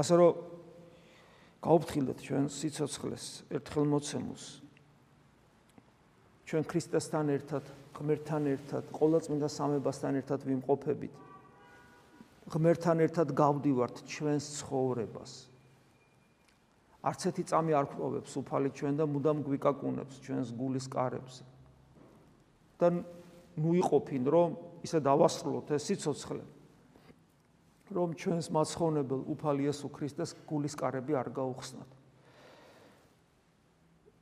ასე 0.00 0.14
რომ 0.16 0.32
გაუფრთხილდეთ 1.60 2.18
ჩვენ 2.24 2.44
სიცოცხლეს 2.50 3.24
ერთხელ 3.52 3.84
მოცემულს 3.92 4.63
ჩვენ 6.44 6.64
ქრისტესთან 6.68 7.26
ერთად, 7.32 7.64
ღმერთთან 7.96 8.42
ერთად, 8.52 8.84
ყოვლადწმინდა 8.92 9.48
სამებასთან 9.48 10.12
ერთად 10.20 10.40
ვიმყოფებით. 10.44 11.14
ღმერთთან 12.52 12.98
ერთად 13.00 13.28
გავდივართ 13.32 13.96
ჩვენს 14.04 14.44
ცხოვრებას. 14.60 15.32
არც 17.04 17.20
ერთი 17.28 17.44
წამი 17.48 17.72
არ 17.72 17.86
გვყოვებს 17.92 18.32
უფალი 18.40 18.68
ჩვენ 18.76 18.94
და 19.00 19.04
მუდამ 19.08 19.38
გვიკაკუნებს 19.48 20.20
ჩვენს 20.24 20.48
გულის 20.52 20.86
კარებს. 20.92 21.40
და 22.80 22.86
ნუ 23.56 23.70
იყოფინ 23.80 24.22
რომ 24.28 24.50
ისე 24.84 24.98
დავასრულოთ 25.00 25.68
ეს 25.72 25.82
სიцоცხლე. 25.88 26.44
რომ 27.94 28.08
ჩვენს 28.16 28.48
მაცხოვნებელ 28.52 29.20
უფალი 29.32 29.68
იესო 29.68 29.88
ქრისტეს 29.92 30.36
გულის 30.48 30.74
კარები 30.76 31.12
არ 31.16 31.28
გაუხსნათ. 31.32 31.90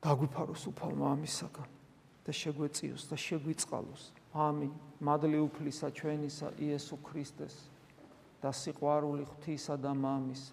დაგვიფაროს 0.03 0.63
უფალმა 0.71 1.05
ამისაგან. 1.15 1.82
და 2.23 2.31
შეგვეციოს 2.31 3.03
და 3.11 3.15
შეგვიწყალოს. 3.19 4.03
ამინ. 4.33 4.71
მადლი 5.03 5.39
უფლისა 5.43 5.87
ჩვენისა 5.91 6.47
იესო 6.63 6.95
ქრისტეს 7.03 7.55
და 8.39 8.49
სიყვარული 8.55 9.27
ღვთისა 9.27 9.75
და 9.83 9.91
მამის 9.91 10.43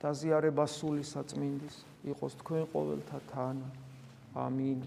და 0.00 0.10
ზიარება 0.16 0.64
სული 0.66 1.04
საწმინდის 1.04 1.76
იყოს 2.08 2.32
თქვენ 2.40 2.64
ყოველთა 2.72 3.18
თან. 3.30 3.56
ამინ. 4.34 4.80